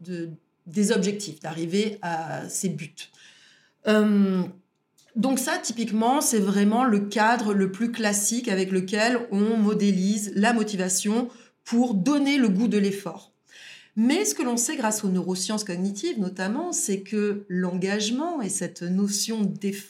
des, 0.68 0.92
objectifs, 0.92 1.40
d'arriver 1.40 1.98
à 2.04 2.48
ses 2.48 2.70
buts. 2.70 3.10
donc 5.16 5.40
ça, 5.40 5.58
typiquement, 5.58 6.22
c'est 6.22 6.40
vraiment 6.40 6.84
le 6.84 7.00
cadre 7.00 7.56
le 7.56 7.72
plus 7.72 7.92
classique 7.92 8.48
avec 8.48 8.70
lequel 8.70 9.28
on 9.32 9.58
modélise 9.58 10.32
la 10.36 10.54
motivation 10.54 11.30
pour 11.64 11.96
donner 11.96 12.38
le 12.38 12.50
goût 12.50 12.68
de 12.68 12.78
l'effort. 12.78 13.34
Mais 14.02 14.24
ce 14.24 14.34
que 14.34 14.44
l'on 14.44 14.56
sait 14.56 14.78
grâce 14.78 15.04
aux 15.04 15.10
neurosciences 15.10 15.66
cognitives 15.66 16.22
notamment, 16.22 16.72
c'est 16.72 17.02
que 17.02 17.44
l'engagement 17.50 18.42
et 18.42 18.48
cette 18.48 18.82
notion 18.82 19.42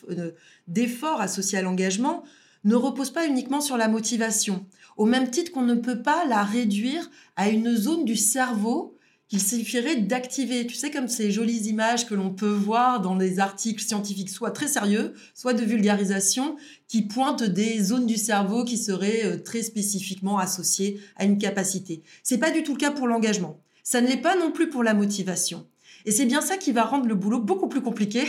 euh, 0.10 0.32
d'effort 0.68 1.22
associé 1.22 1.60
à 1.60 1.62
l'engagement 1.62 2.24
ne 2.64 2.74
repose 2.74 3.12
pas 3.12 3.28
uniquement 3.28 3.62
sur 3.62 3.78
la 3.78 3.88
motivation, 3.88 4.66
au 4.98 5.06
même 5.06 5.30
titre 5.30 5.52
qu'on 5.52 5.62
ne 5.62 5.76
peut 5.76 6.02
pas 6.02 6.26
la 6.26 6.42
réduire 6.42 7.12
à 7.36 7.50
une 7.50 7.76
zone 7.76 8.04
du 8.04 8.16
cerveau 8.16 8.98
qu'il 9.28 9.44
suffirait 9.44 9.98
d'activer. 9.98 10.66
Tu 10.66 10.74
sais, 10.74 10.90
comme 10.90 11.08
ces 11.08 11.30
jolies 11.30 11.68
images 11.68 12.08
que 12.08 12.16
l'on 12.16 12.32
peut 12.32 12.50
voir 12.50 13.02
dans 13.02 13.16
des 13.16 13.38
articles 13.38 13.84
scientifiques, 13.84 14.32
soit 14.32 14.50
très 14.50 14.68
sérieux, 14.68 15.14
soit 15.36 15.54
de 15.54 15.64
vulgarisation, 15.64 16.56
qui 16.88 17.04
pointent 17.04 17.44
des 17.44 17.80
zones 17.80 18.08
du 18.08 18.18
cerveau 18.18 18.66
qui 18.66 18.80
seraient 18.80 19.26
euh, 19.26 19.38
très 19.38 19.62
spécifiquement 19.62 20.40
associées 20.40 21.00
à 21.16 21.26
une 21.26 21.38
capacité. 21.38 22.02
C'est 22.24 22.40
pas 22.40 22.50
du 22.50 22.64
tout 22.64 22.72
le 22.72 22.80
cas 22.80 22.90
pour 22.90 23.06
l'engagement. 23.06 23.60
Ça 23.90 24.02
ne 24.02 24.08
l'est 24.08 24.18
pas 24.18 24.36
non 24.36 24.52
plus 24.52 24.70
pour 24.70 24.84
la 24.84 24.94
motivation. 24.94 25.66
Et 26.06 26.12
c'est 26.12 26.28
bien 26.28 26.42
ça 26.42 26.58
qui 26.58 26.72
va 26.72 26.84
rendre 26.84 27.08
le 27.08 27.16
boulot 27.16 27.40
beaucoup 27.40 27.68
plus 27.68 27.82
compliqué 27.82 28.24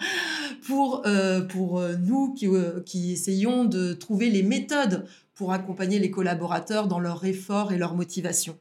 pour, 0.66 1.06
euh, 1.06 1.42
pour 1.42 1.78
euh, 1.78 1.94
nous 1.94 2.34
qui, 2.34 2.48
euh, 2.48 2.80
qui 2.80 3.12
essayons 3.12 3.64
de 3.64 3.92
trouver 3.92 4.30
les 4.30 4.42
méthodes 4.42 5.06
pour 5.36 5.52
accompagner 5.52 6.00
les 6.00 6.10
collaborateurs 6.10 6.88
dans 6.88 6.98
leur 6.98 7.24
effort 7.24 7.70
et 7.70 7.78
leur 7.78 7.94
motivation. 7.94 8.58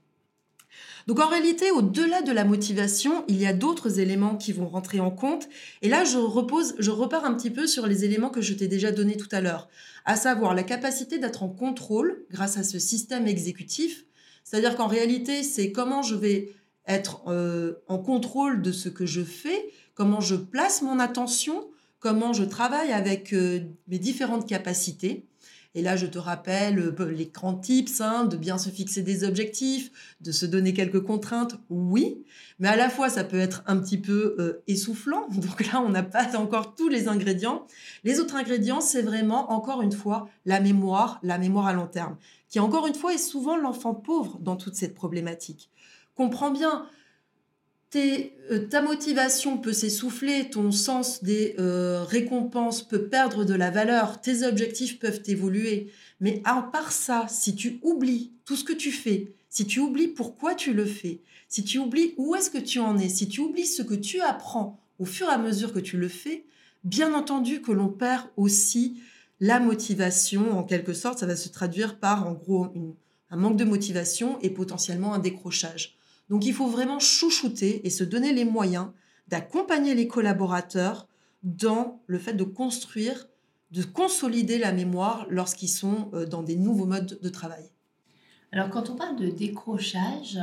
Donc 1.08 1.20
en 1.20 1.28
réalité, 1.28 1.72
au-delà 1.72 2.22
de 2.22 2.32
la 2.32 2.46
motivation, 2.46 3.26
il 3.28 3.38
y 3.38 3.48
a 3.48 3.54
d'autres 3.54 4.00
éléments 4.00 4.36
qui 4.36 4.52
vont 4.52 4.68
rentrer 4.68 5.00
en 5.00 5.10
compte. 5.10 5.50
Et 5.82 5.90
là, 5.90 6.04
je 6.04 6.20
repose, 6.20 6.76
je 6.78 6.92
repars 6.92 7.26
un 7.26 7.34
petit 7.34 7.50
peu 7.50 7.66
sur 7.66 7.88
les 7.88 8.06
éléments 8.06 8.30
que 8.30 8.42
je 8.44 8.54
t'ai 8.54 8.68
déjà 8.68 8.92
donnés 8.92 9.18
tout 9.18 9.30
à 9.32 9.42
l'heure, 9.42 9.68
à 10.06 10.16
savoir 10.16 10.54
la 10.54 10.62
capacité 10.62 11.18
d'être 11.18 11.42
en 11.42 11.50
contrôle 11.50 12.24
grâce 12.30 12.58
à 12.58 12.64
ce 12.64 12.78
système 12.78 13.26
exécutif 13.26 14.06
c'est-à-dire 14.50 14.76
qu'en 14.76 14.88
réalité, 14.88 15.44
c'est 15.44 15.72
comment 15.72 16.02
je 16.02 16.16
vais 16.16 16.50
être 16.88 17.22
euh, 17.28 17.74
en 17.88 18.00
contrôle 18.00 18.64
de 18.64 18.72
ce 18.72 18.90
que 18.90 19.06
je 19.06 19.22
fais, 19.22 19.70
comment 19.94 20.22
je 20.22 20.36
place 20.36 20.82
mon 20.82 20.98
attention, 20.98 21.68
comment 22.00 22.34
je 22.34 22.44
travaille 22.44 22.92
avec 22.92 23.32
euh, 23.34 23.60
mes 23.90 24.00
différentes 24.00 24.50
capacités. 24.50 25.28
Et 25.76 25.82
là, 25.82 25.96
je 25.96 26.08
te 26.08 26.18
rappelle 26.18 26.80
euh, 26.80 27.12
les 27.12 27.28
grands 27.28 27.56
tips, 27.56 28.02
hein, 28.02 28.26
de 28.26 28.38
bien 28.38 28.58
se 28.58 28.70
fixer 28.70 29.04
des 29.04 29.24
objectifs, 29.24 29.92
de 30.22 30.32
se 30.32 30.46
donner 30.46 30.74
quelques 30.74 31.02
contraintes, 31.02 31.56
oui, 31.70 32.24
mais 32.58 32.68
à 32.68 32.76
la 32.76 32.90
fois, 32.90 33.10
ça 33.10 33.24
peut 33.24 33.40
être 33.40 33.64
un 33.68 33.78
petit 33.78 33.98
peu 33.98 34.62
essoufflant. 34.68 35.28
Donc 35.32 35.66
là, 35.68 35.82
on 35.82 35.90
n'a 35.90 36.04
pas 36.04 36.36
encore 36.38 36.76
tous 36.76 36.90
les 36.90 37.08
ingrédients. 37.08 37.68
Les 38.04 38.20
autres 38.20 38.36
ingrédients, 38.36 38.82
c'est 38.82 39.04
vraiment, 39.04 39.52
encore 39.52 39.82
une 39.82 39.92
fois, 39.92 40.28
la 40.46 40.60
mémoire, 40.60 41.20
la 41.24 41.38
mémoire 41.38 41.68
à 41.68 41.74
long 41.74 41.88
terme 41.88 42.18
qui 42.50 42.60
encore 42.60 42.88
une 42.88 42.96
fois 42.96 43.14
est 43.14 43.20
souvent 43.20 43.56
l'enfant 43.56 43.94
pauvre 43.94 44.40
dans 44.40 44.56
toute 44.56 44.76
cette 44.76 44.96
problématique. 44.96 45.70
Comprends 46.16 46.52
bien, 46.52 46.86
euh, 47.96 48.68
ta 48.70 48.82
motivation 48.82 49.58
peut 49.58 49.74
s'essouffler, 49.74 50.50
ton 50.50 50.72
sens 50.72 51.24
des 51.24 51.56
euh, 51.60 52.04
récompenses 52.04 52.84
peut 52.84 53.08
perdre 53.08 53.46
de 53.46 53.54
la 53.54 53.72
valeur, 53.72 54.22
tes 54.22 54.44
objectifs 54.44 55.00
peuvent 55.00 55.22
évoluer. 55.26 55.92
Mais 56.20 56.42
à 56.46 56.62
part 56.62 56.92
ça, 56.92 57.26
si 57.30 57.56
tu 57.56 57.80
oublies 57.82 58.32
tout 58.46 58.56
ce 58.56 58.64
que 58.64 58.74
tu 58.74 58.92
fais, 58.92 59.34
si 59.50 59.66
tu 59.66 59.80
oublies 59.80 60.08
pourquoi 60.08 60.54
tu 60.54 60.74
le 60.74 60.86
fais, 60.86 61.22
si 61.48 61.64
tu 61.64 61.80
oublies 61.80 62.14
où 62.18 62.36
est-ce 62.36 62.52
que 62.52 62.60
tu 62.60 62.80
en 62.80 62.98
es, 62.98 63.10
si 63.10 63.28
tu 63.28 63.42
oublies 63.42 63.66
ce 63.66 63.82
que 63.82 63.96
tu 63.96 64.22
apprends 64.22 64.80
au 65.00 65.06
fur 65.06 65.28
et 65.28 65.34
à 65.34 65.38
mesure 65.38 65.74
que 65.74 65.80
tu 65.80 65.98
le 65.98 66.10
fais, 66.10 66.46
bien 66.84 67.14
entendu 67.14 67.62
que 67.62 67.72
l'on 67.72 67.90
perd 67.90 68.28
aussi 68.38 69.02
la 69.40 69.60
motivation, 69.60 70.58
en 70.58 70.64
quelque 70.64 70.94
sorte, 70.94 71.20
ça 71.20 71.26
va 71.26 71.36
se 71.36 71.50
traduire 71.50 71.98
par, 71.98 72.28
en 72.28 72.34
gros, 72.34 72.68
un 73.32 73.38
manque 73.38 73.58
de 73.58 73.64
motivation 73.64 74.38
et 74.42 74.50
potentiellement 74.50 75.14
un 75.14 75.20
décrochage. 75.20 75.99
Donc 76.30 76.46
il 76.46 76.54
faut 76.54 76.68
vraiment 76.68 77.00
chouchouter 77.00 77.86
et 77.86 77.90
se 77.90 78.04
donner 78.04 78.34
les 78.34 78.46
moyens 78.46 78.88
d'accompagner 79.28 79.94
les 79.94 80.08
collaborateurs 80.08 81.08
dans 81.44 82.02
le 82.08 82.18
fait 82.18 82.34
de 82.34 82.44
construire, 82.44 83.28
de 83.72 83.84
consolider 83.84 84.58
la 84.58 84.72
mémoire 84.72 85.26
lorsqu'ils 85.30 85.70
sont 85.70 86.10
euh, 86.14 86.26
dans 86.26 86.44
des 86.44 86.56
nouveaux 86.56 86.86
modes 86.86 87.20
de 87.22 87.30
travail. 87.30 87.70
Alors 88.52 88.70
quand 88.70 88.90
on 88.90 88.96
parle 88.96 89.16
de 89.16 89.30
décrochage, 89.30 90.40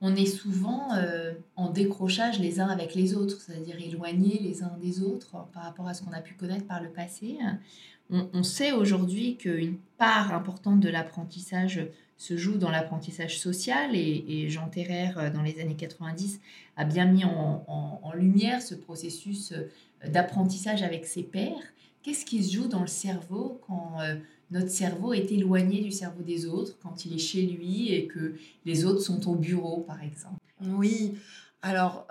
on 0.00 0.14
est 0.14 0.26
souvent 0.26 0.88
euh, 0.96 1.32
en 1.54 1.70
décrochage 1.70 2.38
les 2.38 2.60
uns 2.60 2.68
avec 2.68 2.94
les 2.94 3.14
autres, 3.14 3.40
c'est-à-dire 3.40 3.76
éloignés 3.80 4.40
les 4.42 4.62
uns 4.62 4.76
des 4.80 5.02
autres 5.02 5.46
par 5.52 5.64
rapport 5.64 5.86
à 5.86 5.94
ce 5.94 6.02
qu'on 6.02 6.12
a 6.12 6.20
pu 6.20 6.34
connaître 6.34 6.66
par 6.66 6.82
le 6.82 6.90
passé. 6.90 7.38
On, 8.08 8.44
sait 8.44 8.70
aujourd'hui 8.70 9.36
qu'une 9.36 9.78
part 9.98 10.32
importante 10.32 10.78
de 10.78 10.88
l'apprentissage 10.88 11.88
se 12.16 12.36
joue 12.36 12.56
dans 12.56 12.70
l'apprentissage 12.70 13.38
social 13.38 13.94
et, 13.94 14.48
Jean 14.48 14.68
Terrer, 14.68 15.10
euh, 15.16 15.30
dans 15.30 15.42
les 15.42 15.60
années 15.60 15.76
90, 15.76 16.40
a 16.76 16.84
bien 16.84 17.06
mis 17.06 17.24
en, 17.24 18.12
lumière 18.14 18.62
ce 18.62 18.74
processus 18.74 19.52
euh, 19.52 20.08
d'apprentissage 20.08 20.82
avec 20.82 21.06
ses 21.06 21.22
pairs. 21.22 21.74
qu'est-ce 22.02 22.24
qui 22.24 22.42
se 22.42 22.54
joue 22.54 22.68
dans 22.68 22.80
le 22.80 22.86
cerveau 22.86 23.60
quand 23.66 24.00
euh, 24.00 24.14
notre 24.50 24.70
cerveau 24.70 25.12
est 25.12 25.30
éloigné 25.30 25.82
du 25.82 25.90
cerveau 25.90 26.22
des 26.22 26.46
autres, 26.46 26.78
quand 26.82 27.04
il 27.04 27.14
est 27.14 27.18
chez 27.18 27.42
lui 27.42 27.92
et 27.92 28.06
que 28.06 28.36
les 28.64 28.86
autres 28.86 29.00
sont 29.00 29.28
au 29.28 29.34
bureau, 29.34 29.80
par 29.80 30.02
exemple? 30.02 30.40
Oui, 30.64 31.18
alors 31.60 32.06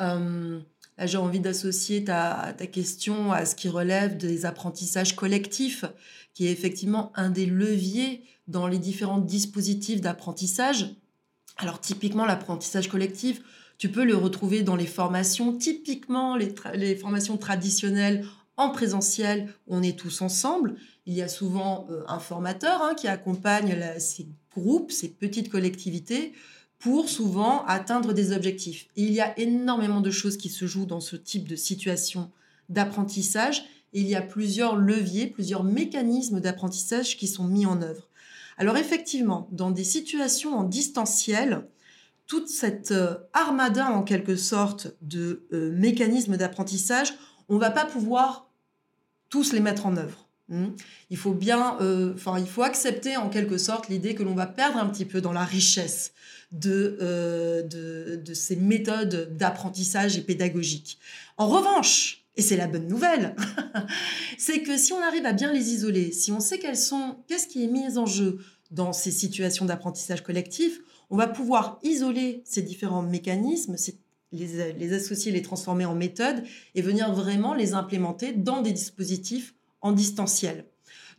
j'ai 1.04 1.18
envie 1.18 1.40
d'associer 1.40 2.04
ta, 2.04 2.54
ta 2.58 2.68
question 2.68 3.32
à 3.32 3.46
ce 3.46 3.56
qui 3.56 3.68
relève 3.68 4.18
des 4.18 4.46
apprentissages 4.46 5.16
collectifs, 5.16 5.86
qui 6.34 6.48
est 6.48 6.52
effectivement 6.52 7.12
un 7.16 7.30
des 7.30 7.46
leviers 7.46 8.24
dans 8.48 8.68
les 8.68 8.80
différents 8.80 9.20
dispositifs 9.20 10.02
d'apprentissage. 10.02 10.96
Alors 11.58 11.80
typiquement 11.80 12.26
l'apprentissage 12.26 12.90
collectif, 12.90 13.42
tu 13.78 13.90
peux 13.90 14.06
le 14.06 14.16
retrouver 14.16 14.64
dans 14.64 14.76
les 14.76 14.86
formations, 14.86 15.54
typiquement 15.54 16.38
les, 16.38 16.96
formations 16.96 17.38
traditionnelles 17.38 18.26
en 18.58 18.70
présentiel, 18.70 19.54
on 19.68 19.84
est 19.84 20.00
tous 20.00 20.22
ensemble. 20.22 20.76
Il 21.06 21.14
y 21.14 21.22
a 21.22 21.28
souvent 21.28 21.88
euh, 21.90 22.04
un 22.08 22.20
formateur 22.20 22.82
hein, 22.82 22.94
qui 22.96 23.10
accompagne 23.10 23.78
ces 24.00 24.28
groupes, 24.56 24.92
ces 24.92 25.10
petites 25.10 25.50
collectivités, 25.50 26.32
pour 26.86 27.10
souvent 27.10 27.66
atteindre 27.66 28.14
des 28.14 28.32
objectifs. 28.32 28.86
il 28.96 29.12
y 29.12 29.20
a 29.20 29.36
énormément 29.40 30.02
de 30.02 30.12
choses 30.12 30.38
qui 30.38 30.50
se 30.50 30.68
jouent 30.68 30.86
dans 30.86 31.00
ce 31.00 31.16
type 31.16 31.48
de 31.48 31.56
situation 31.56 32.30
d'apprentissage. 32.70 33.66
Il 33.92 34.08
y 34.08 34.14
a 34.14 34.22
plusieurs 34.22 34.76
leviers, 34.76 35.26
plusieurs 35.26 35.64
mécanismes 35.64 36.40
d'apprentissage 36.40 37.18
qui 37.18 37.26
sont 37.26 37.46
mis 37.46 37.66
en 37.66 37.82
œuvre. 37.82 38.08
Alors 38.60 38.78
effectivement, 38.78 39.48
dans 39.52 39.72
des 39.72 39.84
situations 39.84 40.56
en 40.56 40.64
distanciel, 40.64 41.68
toute 42.28 42.50
cette 42.50 42.92
euh, 42.92 43.16
armada 43.34 43.92
en 43.92 44.04
quelque 44.04 44.36
sorte 44.36 44.94
de 45.02 45.48
euh, 45.54 45.72
mécanismes 45.72 46.38
d'apprentissage, 46.38 47.16
on 47.50 47.58
va 47.58 47.72
pas 47.72 47.86
pouvoir 47.86 48.48
tous 49.30 49.54
les 49.54 49.60
mettre 49.60 49.88
en 49.88 49.98
œuvre. 49.98 50.25
Hmm. 50.48 50.68
Il 51.10 51.18
faut 51.18 51.34
bien, 51.34 51.78
euh, 51.82 52.14
enfin, 52.14 52.38
il 52.38 52.48
faut 52.48 52.62
accepter 52.62 53.18
en 53.18 53.30
quelque 53.30 53.58
sorte 53.58 53.90
l'idée 53.90 54.14
que 54.14 54.22
l'on 54.22 54.36
va 54.36 54.46
perdre 54.46 54.78
un 54.78 54.88
petit 54.88 55.06
peu 55.06 55.20
dans 55.20 55.34
la 55.34 55.44
richesse 55.44 56.14
de, 56.52 56.98
de, 57.68 58.22
de 58.24 58.34
ces 58.34 58.56
méthodes 58.56 59.36
d'apprentissage 59.36 60.18
et 60.18 60.22
pédagogique. 60.22 61.00
En 61.38 61.48
revanche, 61.48 62.26
et 62.38 62.42
c'est 62.42 62.58
la 62.58 62.68
bonne 62.68 62.88
nouvelle, 62.88 63.36
c'est 64.38 64.62
que 64.62 64.78
si 64.78 64.94
on 64.94 65.02
arrive 65.02 65.26
à 65.26 65.34
bien 65.34 65.52
les 65.52 65.72
isoler, 65.72 66.12
si 66.12 66.32
on 66.32 66.40
sait 66.40 66.60
quelles 66.60 66.78
sont, 66.78 67.18
qu'est-ce 67.28 67.48
qui 67.48 67.64
est 67.64 67.68
mis 67.68 67.98
en 67.98 68.06
jeu 68.06 68.40
dans 68.72 68.94
ces 68.94 69.12
situations 69.12 69.66
d'apprentissage 69.66 70.22
collectif, 70.22 70.82
on 71.10 71.18
va 71.18 71.28
pouvoir 71.28 71.80
isoler 71.84 72.42
ces 72.46 72.62
différents 72.62 73.04
mécanismes, 73.04 73.76
les, 74.32 74.74
les 74.74 74.94
associer, 74.94 75.32
les 75.32 75.42
transformer 75.42 75.86
en 75.86 75.96
méthodes 75.96 76.44
et 76.74 76.82
venir 76.82 77.14
vraiment 77.14 77.54
les 77.54 77.74
implémenter 77.74 78.34
dans 78.34 78.62
des 78.62 78.72
dispositifs 78.72 79.54
en 79.86 79.92
distanciel. 79.92 80.66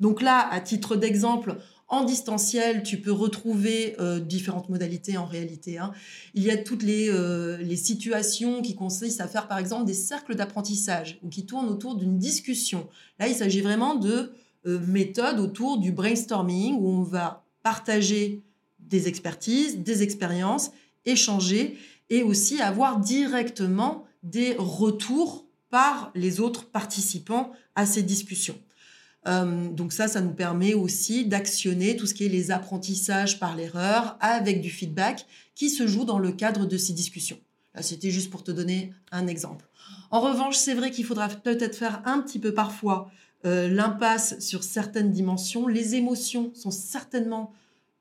Donc 0.01 0.21
là, 0.21 0.47
à 0.51 0.61
titre 0.61 0.97
d'exemple, 0.97 1.57
en 1.87 2.03
distanciel, 2.03 2.83
tu 2.83 3.01
peux 3.01 3.13
retrouver 3.13 3.95
euh, 4.01 4.19
différentes 4.19 4.69
modalités 4.69 5.17
en 5.17 5.25
réalité. 5.25 5.79
Hein. 5.79 5.93
Il 6.35 6.43
y 6.43 6.51
a 6.51 6.57
toutes 6.57 6.83
les, 6.83 7.09
euh, 7.09 7.59
les, 7.59 7.77
situations 7.77 8.61
qui 8.63 8.75
consistent 8.75 9.21
à 9.21 9.29
faire 9.29 9.47
par 9.47 9.59
exemple 9.59 9.85
des 9.85 9.95
cercles 9.95 10.35
d'apprentissage 10.35 11.21
ou 11.23 11.29
qui 11.29 11.47
tournent 11.47 11.69
autour 11.69 11.95
d'une 11.95 12.19
discussion. 12.19 12.89
Là, 13.21 13.29
il 13.29 13.37
s'agit 13.37 13.61
vraiment 13.61 13.95
de 13.95 14.33
euh, 14.67 14.81
méthodes 14.89 15.39
autour 15.39 15.79
du 15.79 15.93
brainstorming 15.93 16.75
où 16.75 16.89
on 16.89 17.03
va 17.03 17.45
partager 17.63 18.43
des 18.81 19.07
expertises, 19.07 19.79
des 19.79 20.03
expériences, 20.03 20.73
échanger 21.05 21.79
et 22.11 22.25
aussi 22.25 22.61
avoir 22.61 22.99
directement 22.99 24.07
des 24.25 24.57
retours 24.59 25.46
les 26.15 26.41
autres 26.41 26.67
participants 26.67 27.53
à 27.75 27.87
ces 27.87 28.03
discussions. 28.03 28.59
Euh, 29.27 29.69
donc 29.69 29.93
ça, 29.93 30.07
ça 30.07 30.21
nous 30.21 30.33
permet 30.33 30.75
aussi 30.75 31.27
d'actionner 31.27 31.97
tout 31.97 32.07
ce 32.07 32.15
qui 32.15 32.25
est 32.25 32.29
les 32.29 32.51
apprentissages 32.51 33.41
par 33.41 33.57
l'erreur 33.57 34.17
avec 34.21 34.61
du 34.61 34.71
feedback 34.71 35.27
qui 35.55 35.69
se 35.71 35.87
joue 35.87 36.05
dans 36.05 36.19
le 36.19 36.33
cadre 36.33 36.67
de 36.67 36.77
ces 36.77 36.93
discussions. 36.93 37.39
Là, 37.75 37.83
c'était 37.83 38.11
juste 38.11 38.31
pour 38.31 38.45
te 38.45 38.53
donner 38.53 38.93
un 39.11 39.27
exemple. 39.27 39.67
En 40.11 40.21
revanche, 40.21 40.57
c'est 40.57 40.75
vrai 40.75 40.91
qu'il 40.91 41.05
faudra 41.05 41.29
peut-être 41.29 41.77
faire 41.77 42.03
un 42.05 42.21
petit 42.21 42.39
peu 42.39 42.55
parfois 42.55 43.11
euh, 43.45 43.69
l'impasse 43.69 44.39
sur 44.41 44.63
certaines 44.63 45.11
dimensions. 45.11 45.67
Les 45.67 45.95
émotions 45.95 46.53
sont 46.55 46.71
certainement 46.71 47.53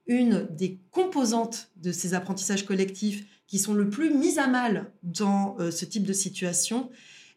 une 0.07 0.47
des 0.51 0.79
composantes 0.91 1.69
de 1.77 1.91
ces 1.91 2.13
apprentissages 2.13 2.65
collectifs 2.65 3.25
qui 3.47 3.59
sont 3.59 3.73
le 3.73 3.89
plus 3.89 4.13
mises 4.13 4.37
à 4.37 4.47
mal 4.47 4.91
dans 5.03 5.55
euh, 5.59 5.71
ce 5.71 5.85
type 5.85 6.03
de 6.03 6.13
situation. 6.13 6.89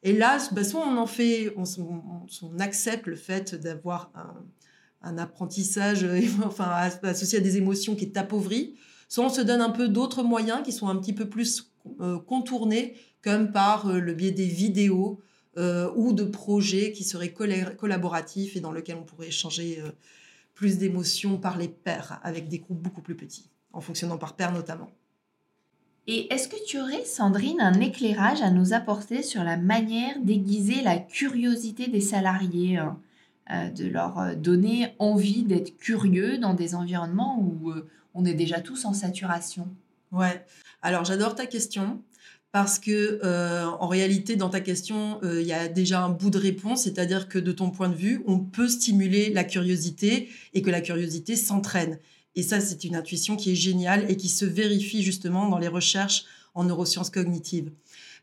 Et 0.03 0.13
là, 0.13 0.39
bah, 0.53 0.65
soit 0.65 0.87
on 0.87 0.97
en 0.97 1.07
fait, 1.07 1.53
on, 1.57 2.59
accepte 2.61 3.07
le 3.07 3.17
fait 3.17 3.55
d'avoir 3.55 4.13
un, 5.03 5.19
apprentissage 5.19 6.07
enfin, 6.45 6.71
associé 7.03 7.39
à 7.39 7.41
des 7.41 7.57
émotions 7.57 7.97
qui 7.97 8.05
est 8.05 8.17
appauvri, 8.17 8.77
soit 9.09 9.25
on 9.25 9.31
se 9.31 9.41
donne 9.41 9.61
un 9.61 9.71
peu 9.71 9.89
d'autres 9.89 10.23
moyens 10.23 10.63
qui 10.65 10.73
sont 10.73 10.89
un 10.89 10.97
petit 10.97 11.13
peu 11.13 11.29
plus 11.29 11.73
euh, 12.01 12.19
contournés, 12.19 12.97
comme 13.23 13.51
par 13.51 13.89
euh, 13.89 13.99
le 13.99 14.15
biais 14.15 14.31
des 14.31 14.47
vidéos 14.47 15.21
euh, 15.57 15.91
ou 15.97 16.13
de 16.13 16.25
projets 16.25 16.93
qui 16.93 17.03
seraient 17.03 17.33
collaboratifs 17.33 18.57
et 18.57 18.61
dans 18.61 18.73
lesquels 18.73 18.97
on 18.97 19.05
pourrait 19.05 19.29
échanger 19.29 19.83
plus 20.55 20.79
d'émotions 20.79 21.39
par 21.39 21.57
les 21.59 21.69
pairs, 21.69 22.21
avec 22.23 22.49
des 22.49 22.59
groupes 22.59 22.81
beaucoup 22.81 23.03
plus 23.03 23.17
petits, 23.17 23.49
en 23.73 23.81
fonctionnant 23.81 24.19
par 24.19 24.37
pairs 24.37 24.53
notamment. 24.53 24.91
Et 26.11 26.33
est-ce 26.33 26.49
que 26.49 26.57
tu 26.67 26.81
aurais, 26.81 27.05
Sandrine, 27.05 27.61
un 27.61 27.81
éclairage 27.81 28.41
à 28.41 28.51
nous 28.51 28.73
apporter 28.73 29.23
sur 29.23 29.45
la 29.45 29.59
manière 29.59 30.19
d'aiguiser 30.23 30.81
la 30.83 30.97
curiosité 30.97 31.87
des 31.87 32.01
salariés, 32.01 32.79
hein, 32.79 32.99
euh, 33.51 33.69
de 33.69 33.87
leur 33.87 34.19
euh, 34.19 34.35
donner 34.35 34.95
envie 34.99 35.43
d'être 35.43 35.77
curieux 35.77 36.39
dans 36.39 36.55
des 36.55 36.75
environnements 36.75 37.39
où 37.39 37.71
euh, 37.71 37.87
on 38.15 38.25
est 38.25 38.33
déjà 38.33 38.63
tous 38.63 38.87
en 38.87 38.95
saturation? 38.95 39.69
Ouais, 40.11 40.47
alors 40.81 41.05
j'adore 41.05 41.35
ta 41.35 41.45
question 41.45 42.01
parce 42.53 42.79
que 42.79 43.21
en 43.79 43.87
réalité 43.89 44.35
dans 44.35 44.49
ta 44.49 44.63
question 44.63 45.21
il 45.23 45.43
y 45.43 45.53
a 45.53 45.69
déjà 45.69 46.03
un 46.03 46.09
bout 46.09 46.31
de 46.31 46.39
réponse, 46.39 46.85
c'est-à-dire 46.85 47.29
que 47.29 47.39
de 47.39 47.53
ton 47.53 47.71
point 47.71 47.91
de 47.91 47.95
vue 47.95 48.23
on 48.27 48.39
peut 48.39 48.69
stimuler 48.69 49.31
la 49.31 49.45
curiosité 49.45 50.31
et 50.55 50.63
que 50.63 50.71
la 50.71 50.81
curiosité 50.81 51.37
s'entraîne. 51.37 51.99
Et 52.39 52.43
ça, 52.45 52.61
c'est 52.61 52.85
une 52.85 52.95
intuition 52.95 53.35
qui 53.35 53.51
est 53.51 53.57
géniale 53.57 54.09
et 54.09 54.17
qui 54.17 54.29
se 54.29 54.45
vérifie 54.45 55.03
justement 55.03 55.49
dans 55.49 55.59
les 55.59 55.67
recherches 55.67 56.25
en 56.55 56.63
neurosciences 56.63 57.11
cognitives. 57.11 57.73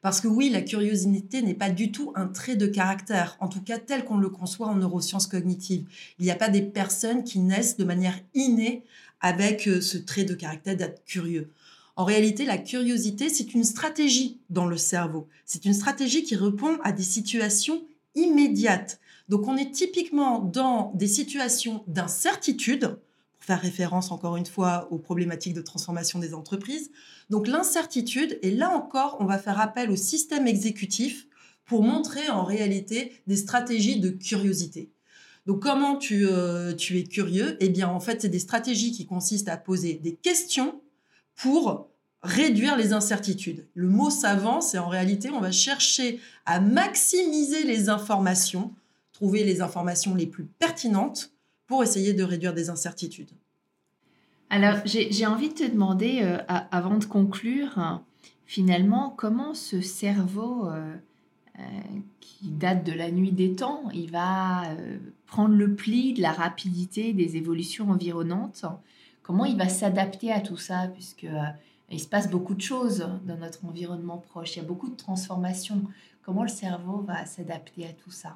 Parce 0.02 0.22
que 0.22 0.30
oui, 0.30 0.50
la 0.50 0.62
curiosité 0.62 1.42
n'est 1.42 1.54
pas 1.54 1.70
du 1.70 1.92
tout 1.92 2.14
un 2.16 2.28
trait 2.28 2.56
de 2.56 2.66
caractère, 2.66 3.36
en 3.42 3.50
tout 3.50 3.60
cas 3.60 3.78
tel 3.78 4.06
qu'on 4.06 4.16
le 4.16 4.30
conçoit 4.30 4.68
en 4.68 4.76
neurosciences 4.76 5.28
cognitives. 5.28 5.84
Il 6.18 6.24
n'y 6.24 6.32
a 6.32 6.38
pas 6.38 6.48
des 6.48 6.62
personnes 6.62 7.26
qui 7.26 7.40
naissent 7.40 7.76
de 7.76 7.84
manière 7.84 8.18
innée 8.34 8.86
avec 9.20 9.68
euh, 9.68 9.82
ce 9.82 9.98
trait 9.98 10.24
de 10.24 10.34
caractère 10.34 10.78
d'être 10.78 11.04
curieux. 11.04 11.52
En 11.98 12.06
réalité, 12.06 12.46
la 12.46 12.58
curiosité, 12.58 13.28
c'est 13.28 13.54
une 13.54 13.66
stratégie 13.66 14.40
dans 14.50 14.66
le 14.66 14.78
cerveau. 14.78 15.28
C'est 15.46 15.66
une 15.66 15.74
stratégie 15.74 16.24
qui 16.24 16.38
répond 16.38 16.78
à 16.86 16.94
des 16.94 17.04
situations 17.04 17.84
immédiates. 18.16 19.02
Donc 19.28 19.46
on 19.50 19.58
est 19.58 19.72
typiquement 19.72 20.40
dans 20.40 20.94
des 20.96 21.08
situations 21.08 21.84
d'incertitude, 21.88 22.98
faire 23.40 23.62
référence 23.62 24.12
encore 24.12 24.38
une 24.38 24.46
fois 24.46 24.88
aux 24.92 24.98
problématiques 24.98 25.54
de 25.54 25.62
transformation 25.62 26.20
des 26.20 26.34
entreprises. 26.34 26.92
Donc 27.30 27.48
l'incertitude, 27.48 28.40
et 28.42 28.52
là 28.52 28.70
encore, 28.70 29.18
on 29.20 29.26
va 29.26 29.38
faire 29.38 29.60
appel 29.60 29.92
au 29.92 29.96
système 29.96 30.48
exécutif 30.48 31.28
pour 31.66 31.84
montrer 31.84 32.30
en 32.30 32.44
réalité 32.44 33.14
des 33.28 33.38
stratégies 33.38 34.00
de 34.00 34.10
curiosité. 34.10 34.92
Donc 35.46 35.62
comment 35.62 35.98
tu, 35.98 36.28
euh, 36.28 36.74
tu 36.74 36.98
es 36.98 37.04
curieux? 37.04 37.58
Eh 37.60 37.70
bien 37.70 37.88
en 37.88 38.00
fait, 38.00 38.22
c'est 38.22 38.30
des 38.30 38.40
stratégies 38.40 38.92
qui 38.92 39.06
consistent 39.06 39.50
à 39.50 39.58
poser 39.58 39.96
des 39.96 40.16
questions 40.16 40.82
pour 41.36 41.90
réduire 42.24 42.76
les 42.76 42.94
incertitudes. 42.94 43.68
Le 43.76 43.88
mot 43.88 44.10
savant, 44.10 44.62
c'est 44.62 44.80
en 44.80 44.88
réalité, 44.88 45.30
on 45.30 45.42
va 45.42 45.52
chercher 45.52 46.20
à 46.46 46.60
maximiser 46.60 47.64
les 47.64 47.90
informations, 47.90 48.74
trouver 49.14 49.44
les 49.44 49.62
informations 49.62 50.16
les 50.16 50.26
plus 50.26 50.46
pertinentes 50.46 51.35
pour 51.68 51.84
essayer 51.84 52.14
de 52.14 52.24
réduire 52.24 52.54
des 52.54 52.70
incertitudes. 52.70 53.32
Alors, 54.50 54.78
j'ai 54.86 55.26
envie 55.26 55.50
de 55.50 55.54
te 55.54 55.70
demander, 55.70 56.20
euh, 56.22 56.38
avant 56.48 56.98
de 56.98 57.06
conclure, 57.06 57.78
hein, 57.80 58.04
finalement, 58.46 59.10
comment 59.10 59.54
ce 59.54 59.82
cerveau 59.82 60.68
euh, 60.68 60.96
euh, 61.58 61.62
qui 62.20 62.50
date 62.50 62.86
de 62.86 62.92
la 62.92 63.10
nuit 63.10 63.32
des 63.32 63.56
temps, 63.56 63.90
il 63.94 64.12
va 64.12 64.64
prendre 65.26 65.56
le 65.56 65.74
pli 65.74 66.14
de 66.14 66.22
la 66.22 66.32
rapidité 66.32 67.12
des 67.14 67.38
évolutions 67.38 67.90
environnantes, 67.90 68.66
comment 69.24 69.46
il 69.46 69.58
va 69.58 69.68
s'adapter 69.68 70.32
à 70.32 70.42
tout 70.42 70.58
ça, 70.58 70.90
puisque 70.94 71.28
il 71.90 72.00
se 72.00 72.08
passe 72.08 72.30
beaucoup 72.30 72.54
de 72.54 72.62
choses 72.62 73.10
dans 73.26 73.38
notre 73.38 73.66
environnement 73.66 74.18
proche, 74.18 74.56
il 74.56 74.60
y 74.60 74.62
a 74.62 74.68
beaucoup 74.68 74.90
de 74.90 74.96
transformations. 74.96 75.82
Comment 76.24 76.44
le 76.44 76.50
cerveau 76.50 77.02
va 77.02 77.26
s'adapter 77.26 77.86
à 77.86 77.94
tout 77.94 78.12
ça? 78.12 78.36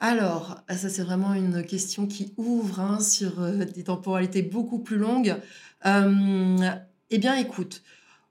Alors, 0.00 0.62
ça 0.68 0.88
c'est 0.88 1.02
vraiment 1.02 1.34
une 1.34 1.62
question 1.62 2.06
qui 2.06 2.32
ouvre 2.38 2.80
hein, 2.80 3.00
sur 3.00 3.42
euh, 3.42 3.64
des 3.64 3.84
temporalités 3.84 4.42
beaucoup 4.42 4.78
plus 4.78 4.96
longues. 4.96 5.36
Euh, 5.84 6.70
eh 7.10 7.18
bien, 7.18 7.36
écoute, 7.36 7.82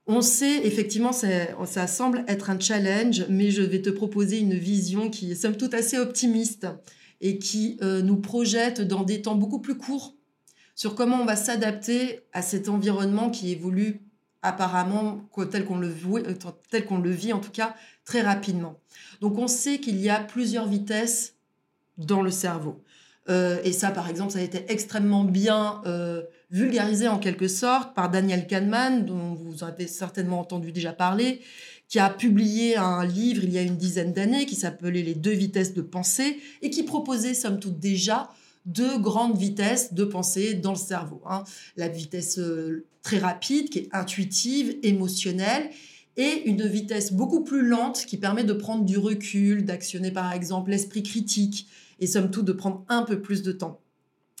on 0.06 0.22
sait 0.22 0.66
effectivement, 0.66 1.12
ça 1.12 1.86
semble 1.86 2.24
être 2.26 2.50
un 2.50 2.58
challenge, 2.58 3.26
mais 3.28 3.52
je 3.52 3.62
vais 3.62 3.80
te 3.80 3.90
proposer 3.90 4.40
une 4.40 4.54
vision 4.54 5.10
qui 5.10 5.30
est 5.30 5.34
somme 5.36 5.56
toute 5.56 5.74
assez 5.74 5.98
optimiste. 5.98 6.66
et 7.20 7.38
qui 7.38 7.78
euh, 7.82 8.02
nous 8.02 8.16
projette 8.16 8.80
dans 8.80 9.04
des 9.04 9.22
temps 9.22 9.34
beaucoup 9.34 9.60
plus 9.60 9.76
courts 9.76 10.14
sur 10.74 10.94
comment 10.94 11.20
on 11.20 11.26
va 11.26 11.36
s'adapter 11.36 12.20
à 12.32 12.40
cet 12.40 12.70
environnement 12.70 13.30
qui 13.30 13.52
évolue 13.52 14.00
apparemment 14.42 15.28
tel 15.50 15.66
qu'on 15.66 15.78
le, 15.78 15.94
euh, 16.14 16.34
tel 16.70 16.86
qu'on 16.86 16.98
le 16.98 17.10
vit 17.10 17.34
en 17.34 17.38
tout 17.38 17.50
cas 17.50 17.76
très 18.04 18.22
rapidement. 18.22 18.80
Donc 19.20 19.36
on 19.36 19.46
sait 19.46 19.78
qu'il 19.78 20.00
y 20.00 20.08
a 20.08 20.18
plusieurs 20.18 20.66
vitesses 20.66 21.34
dans 22.00 22.22
le 22.22 22.30
cerveau. 22.30 22.82
Euh, 23.28 23.58
et 23.64 23.72
ça, 23.72 23.90
par 23.90 24.08
exemple, 24.08 24.32
ça 24.32 24.40
a 24.40 24.42
été 24.42 24.64
extrêmement 24.68 25.24
bien 25.24 25.82
vulgarisé 26.50 27.06
en 27.06 27.18
quelque 27.18 27.48
sorte 27.48 27.94
par 27.94 28.10
Daniel 28.10 28.46
Kahneman, 28.46 29.04
dont 29.06 29.34
vous 29.34 29.62
avez 29.62 29.86
certainement 29.86 30.40
entendu 30.40 30.72
déjà 30.72 30.92
parler, 30.92 31.40
qui 31.88 31.98
a 31.98 32.10
publié 32.10 32.76
un 32.76 33.04
livre 33.04 33.42
il 33.44 33.52
y 33.52 33.58
a 33.58 33.62
une 33.62 33.76
dizaine 33.76 34.12
d'années 34.12 34.46
qui 34.46 34.54
s'appelait 34.54 35.02
Les 35.02 35.14
deux 35.14 35.32
vitesses 35.32 35.74
de 35.74 35.82
pensée 35.82 36.38
et 36.62 36.70
qui 36.70 36.82
proposait, 36.82 37.34
somme 37.34 37.58
toute, 37.60 37.78
déjà 37.78 38.30
deux 38.66 38.98
grandes 38.98 39.36
vitesses 39.36 39.94
de 39.94 40.04
pensée 40.04 40.54
dans 40.54 40.72
le 40.72 40.78
cerveau. 40.78 41.22
Hein. 41.26 41.44
La 41.76 41.88
vitesse 41.88 42.38
euh, 42.38 42.84
très 43.02 43.18
rapide, 43.18 43.70
qui 43.70 43.80
est 43.80 43.88
intuitive, 43.92 44.76
émotionnelle, 44.82 45.70
et 46.16 46.42
une 46.44 46.66
vitesse 46.66 47.12
beaucoup 47.12 47.42
plus 47.42 47.66
lente 47.66 48.04
qui 48.06 48.18
permet 48.18 48.44
de 48.44 48.52
prendre 48.52 48.84
du 48.84 48.98
recul, 48.98 49.64
d'actionner 49.64 50.10
par 50.10 50.32
exemple 50.32 50.70
l'esprit 50.70 51.02
critique, 51.02 51.68
et 52.00 52.06
somme 52.06 52.30
toute 52.30 52.46
de 52.46 52.52
prendre 52.52 52.84
un 52.88 53.02
peu 53.02 53.20
plus 53.20 53.42
de 53.42 53.52
temps. 53.52 53.80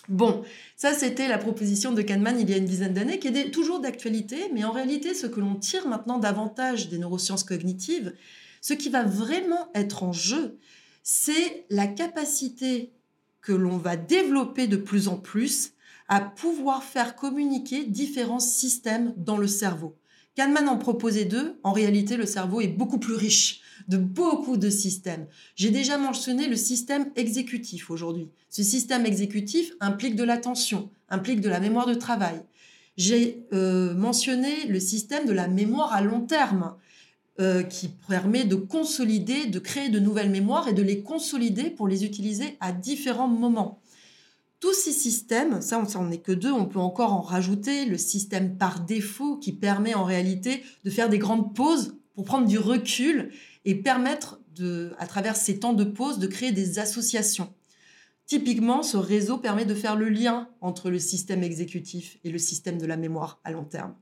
Bon, 0.08 0.42
ça 0.76 0.92
c'était 0.92 1.28
la 1.28 1.38
proposition 1.38 1.92
de 1.92 2.02
Kahneman 2.02 2.40
il 2.40 2.50
y 2.50 2.54
a 2.54 2.56
une 2.56 2.64
dizaine 2.64 2.94
d'années, 2.94 3.18
qui 3.18 3.28
est 3.28 3.50
toujours 3.50 3.80
d'actualité, 3.80 4.50
mais 4.52 4.64
en 4.64 4.72
réalité 4.72 5.14
ce 5.14 5.26
que 5.26 5.40
l'on 5.40 5.54
tire 5.54 5.86
maintenant 5.86 6.18
davantage 6.18 6.88
des 6.88 6.98
neurosciences 6.98 7.44
cognitives, 7.44 8.12
ce 8.60 8.74
qui 8.74 8.88
va 8.88 9.04
vraiment 9.04 9.70
être 9.74 10.02
en 10.02 10.12
jeu, 10.12 10.58
c'est 11.02 11.64
la 11.70 11.86
capacité 11.86 12.92
que 13.40 13.52
l'on 13.52 13.76
va 13.76 13.96
développer 13.96 14.66
de 14.66 14.76
plus 14.76 15.08
en 15.08 15.16
plus 15.16 15.72
à 16.08 16.20
pouvoir 16.20 16.82
faire 16.82 17.14
communiquer 17.14 17.84
différents 17.84 18.40
systèmes 18.40 19.14
dans 19.16 19.36
le 19.36 19.46
cerveau. 19.46 19.96
Kahneman 20.34 20.68
en 20.68 20.76
proposait 20.76 21.24
deux, 21.24 21.58
en 21.62 21.72
réalité 21.72 22.16
le 22.16 22.26
cerveau 22.26 22.60
est 22.60 22.68
beaucoup 22.68 22.98
plus 22.98 23.14
riche 23.14 23.62
de 23.88 23.96
beaucoup 23.96 24.56
de 24.56 24.70
systèmes. 24.70 25.26
J'ai 25.56 25.70
déjà 25.70 25.98
mentionné 25.98 26.48
le 26.48 26.56
système 26.56 27.10
exécutif 27.16 27.90
aujourd'hui. 27.90 28.28
Ce 28.48 28.62
système 28.62 29.06
exécutif 29.06 29.72
implique 29.80 30.16
de 30.16 30.24
l'attention, 30.24 30.90
implique 31.08 31.40
de 31.40 31.48
la 31.48 31.60
mémoire 31.60 31.86
de 31.86 31.94
travail. 31.94 32.42
J'ai 32.96 33.46
euh, 33.52 33.94
mentionné 33.94 34.66
le 34.66 34.80
système 34.80 35.26
de 35.26 35.32
la 35.32 35.48
mémoire 35.48 35.92
à 35.92 36.00
long 36.00 36.20
terme, 36.20 36.74
euh, 37.40 37.62
qui 37.62 37.88
permet 37.88 38.44
de 38.44 38.54
consolider, 38.54 39.46
de 39.46 39.58
créer 39.58 39.88
de 39.88 39.98
nouvelles 39.98 40.28
mémoires 40.28 40.68
et 40.68 40.74
de 40.74 40.82
les 40.82 41.00
consolider 41.00 41.70
pour 41.70 41.88
les 41.88 42.04
utiliser 42.04 42.58
à 42.60 42.70
différents 42.70 43.28
moments. 43.28 43.80
Tous 44.58 44.74
ces 44.74 44.92
systèmes, 44.92 45.62
ça 45.62 45.78
on 45.78 46.02
n'en 46.02 46.10
est 46.10 46.18
que 46.18 46.32
deux, 46.32 46.52
on 46.52 46.66
peut 46.66 46.80
encore 46.80 47.14
en 47.14 47.22
rajouter 47.22 47.86
le 47.86 47.96
système 47.96 48.58
par 48.58 48.80
défaut 48.80 49.38
qui 49.38 49.52
permet 49.52 49.94
en 49.94 50.04
réalité 50.04 50.62
de 50.84 50.90
faire 50.90 51.08
des 51.08 51.16
grandes 51.16 51.54
pauses 51.54 51.96
pour 52.14 52.26
prendre 52.26 52.46
du 52.46 52.58
recul 52.58 53.30
et 53.64 53.74
permettre, 53.74 54.40
de, 54.54 54.92
à 54.98 55.06
travers 55.06 55.36
ces 55.36 55.60
temps 55.60 55.72
de 55.72 55.84
pause, 55.84 56.18
de 56.18 56.26
créer 56.26 56.52
des 56.52 56.78
associations. 56.78 57.52
Typiquement, 58.26 58.82
ce 58.82 58.96
réseau 58.96 59.38
permet 59.38 59.64
de 59.64 59.74
faire 59.74 59.96
le 59.96 60.08
lien 60.08 60.48
entre 60.60 60.88
le 60.90 60.98
système 60.98 61.42
exécutif 61.42 62.18
et 62.22 62.30
le 62.30 62.38
système 62.38 62.78
de 62.78 62.86
la 62.86 62.96
mémoire 62.96 63.40
à 63.44 63.50
long 63.50 63.64
terme. 63.64 63.94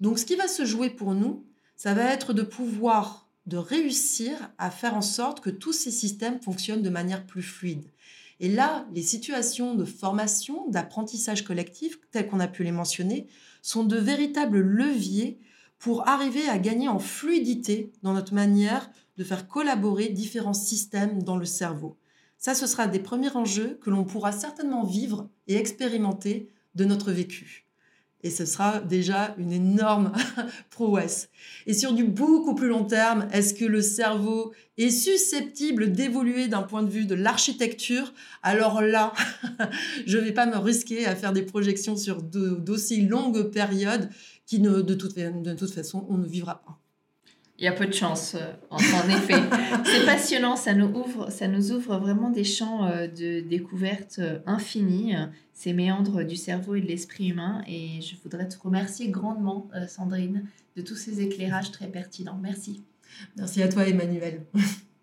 Donc 0.00 0.18
ce 0.18 0.26
qui 0.26 0.36
va 0.36 0.48
se 0.48 0.64
jouer 0.64 0.90
pour 0.90 1.14
nous, 1.14 1.46
ça 1.76 1.94
va 1.94 2.12
être 2.12 2.32
de 2.32 2.42
pouvoir, 2.42 3.30
de 3.46 3.56
réussir 3.56 4.52
à 4.58 4.70
faire 4.70 4.94
en 4.94 5.02
sorte 5.02 5.40
que 5.40 5.50
tous 5.50 5.72
ces 5.72 5.90
systèmes 5.90 6.40
fonctionnent 6.40 6.82
de 6.82 6.90
manière 6.90 7.26
plus 7.26 7.42
fluide. 7.42 7.90
Et 8.40 8.48
là, 8.48 8.86
les 8.92 9.02
situations 9.02 9.74
de 9.74 9.84
formation, 9.84 10.68
d'apprentissage 10.68 11.42
collectif, 11.42 11.98
telles 12.10 12.28
qu'on 12.28 12.40
a 12.40 12.48
pu 12.48 12.64
les 12.64 12.72
mentionner, 12.72 13.28
sont 13.62 13.84
de 13.84 13.96
véritables 13.96 14.60
leviers 14.60 15.38
pour 15.84 16.08
arriver 16.08 16.48
à 16.48 16.56
gagner 16.56 16.88
en 16.88 16.98
fluidité 16.98 17.92
dans 18.02 18.14
notre 18.14 18.32
manière 18.32 18.90
de 19.18 19.22
faire 19.22 19.46
collaborer 19.46 20.08
différents 20.08 20.54
systèmes 20.54 21.22
dans 21.22 21.36
le 21.36 21.44
cerveau. 21.44 21.98
Ça, 22.38 22.54
ce 22.54 22.66
sera 22.66 22.86
des 22.86 23.00
premiers 23.00 23.36
enjeux 23.36 23.78
que 23.82 23.90
l'on 23.90 24.04
pourra 24.04 24.32
certainement 24.32 24.84
vivre 24.84 25.28
et 25.46 25.56
expérimenter 25.56 26.48
de 26.74 26.86
notre 26.86 27.12
vécu. 27.12 27.63
Et 28.24 28.30
ce 28.30 28.46
sera 28.46 28.80
déjà 28.80 29.34
une 29.38 29.52
énorme 29.52 30.10
prouesse. 30.70 31.28
Et 31.66 31.74
sur 31.74 31.92
du 31.92 32.04
beaucoup 32.04 32.54
plus 32.54 32.68
long 32.68 32.84
terme, 32.84 33.28
est-ce 33.32 33.54
que 33.54 33.66
le 33.66 33.82
cerveau 33.82 34.52
est 34.78 34.90
susceptible 34.90 35.92
d'évoluer 35.92 36.48
d'un 36.48 36.62
point 36.62 36.82
de 36.82 36.90
vue 36.90 37.04
de 37.04 37.14
l'architecture? 37.14 38.12
Alors 38.42 38.80
là, 38.80 39.12
je 40.06 40.16
ne 40.18 40.22
vais 40.22 40.32
pas 40.32 40.46
me 40.46 40.56
risquer 40.56 41.06
à 41.06 41.14
faire 41.14 41.32
des 41.34 41.42
projections 41.42 41.96
sur 41.96 42.22
d'aussi 42.22 43.02
longues 43.02 43.50
périodes 43.50 44.08
qui 44.46 44.58
de 44.58 44.94
toute 45.54 45.72
façon, 45.72 46.06
on 46.08 46.18
ne 46.18 46.26
vivra 46.26 46.62
pas. 46.62 46.83
Il 47.58 47.64
y 47.64 47.68
a 47.68 47.72
peu 47.72 47.86
de 47.86 47.94
chance, 47.94 48.34
euh, 48.34 48.52
en, 48.70 48.78
effet. 48.78 49.34
C'est 49.84 50.04
passionnant, 50.04 50.56
ça 50.56 50.74
nous, 50.74 50.88
ouvre, 50.88 51.30
ça 51.30 51.46
nous 51.46 51.70
ouvre 51.70 51.98
vraiment 51.98 52.30
des 52.30 52.42
champs 52.42 52.86
euh, 52.86 53.06
de 53.06 53.40
découverte 53.40 54.16
euh, 54.18 54.40
infinis, 54.44 55.14
ces 55.52 55.72
méandres 55.72 56.24
du 56.24 56.34
cerveau 56.34 56.74
et 56.74 56.80
de 56.80 56.86
l'esprit 56.86 57.28
humain. 57.28 57.62
Et 57.68 58.00
je 58.00 58.16
voudrais 58.22 58.48
te 58.48 58.58
remercier 58.58 59.08
grandement, 59.08 59.68
Sandrine, 59.86 60.48
de 60.76 60.82
tous 60.82 60.96
ces 60.96 61.20
éclairages 61.20 61.70
très 61.70 61.86
pertinents. 61.86 62.38
Merci. 62.42 62.82
Merci 63.36 63.62
à 63.62 63.68
toi, 63.68 63.86
Emmanuel. 63.86 64.44